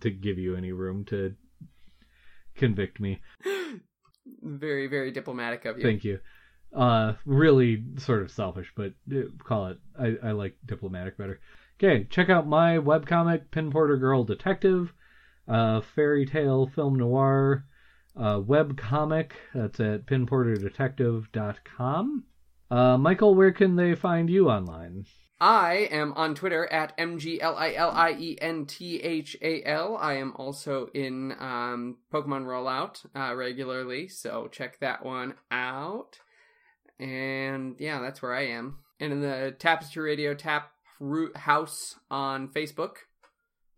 [0.01, 1.35] to give you any room to
[2.57, 3.21] convict me.
[4.43, 5.83] Very, very diplomatic of you.
[5.83, 6.19] Thank you.
[6.75, 9.77] Uh, really sort of selfish, but uh, call it.
[9.97, 11.39] I, I like diplomatic better.
[11.81, 14.91] Okay, check out my webcomic, Pin Porter Girl Detective.
[15.47, 17.65] uh, fairy tale film noir
[18.17, 19.35] uh, web comic.
[19.53, 22.23] That's at pinporterdetective.com.
[22.69, 25.05] Uh, Michael, where can they find you online?
[25.39, 29.97] I am on Twitter at MGLILIENTHAL.
[29.99, 36.17] I am also in um, Pokemon Rollout uh, regularly, so check that one out.
[36.99, 38.79] And yeah, that's where I am.
[38.99, 42.95] And in the Tapestry Radio Tap Root House on Facebook,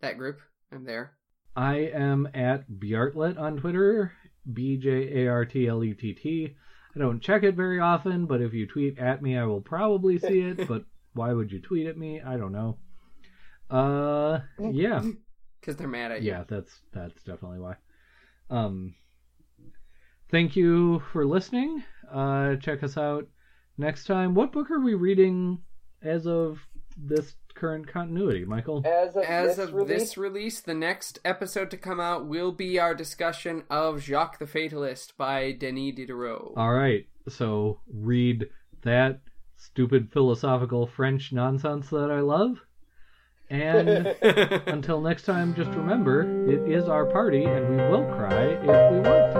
[0.00, 0.40] that group,
[0.72, 1.12] I'm there.
[1.54, 4.12] I am at Bjartlett on Twitter,
[4.50, 6.56] B J A R T L E T T.
[6.96, 10.18] I don't check it very often, but if you tweet at me, I will probably
[10.18, 10.66] see it.
[10.68, 10.84] but
[11.14, 12.20] why would you tweet at me?
[12.20, 12.78] I don't know.
[13.70, 15.02] Uh, yeah,
[15.60, 16.30] Because they're mad at you.
[16.32, 17.74] yeah, that's that's definitely why.
[18.50, 18.94] Um,
[20.30, 21.82] thank you for listening.
[22.12, 23.28] Uh, check us out
[23.78, 24.34] next time.
[24.34, 25.58] What book are we reading
[26.02, 26.58] as of
[26.96, 28.82] this current continuity, Michael?
[28.84, 32.50] As of As this of release, this release, the next episode to come out will
[32.52, 36.54] be our discussion of Jacques the Fatalist by Denis Diderot.
[36.56, 38.46] All right, so read
[38.82, 39.20] that
[39.60, 42.60] stupid philosophical French nonsense that I love.
[43.50, 43.88] And
[44.68, 49.00] until next time, just remember it is our party and we will cry if we
[49.00, 49.39] want to.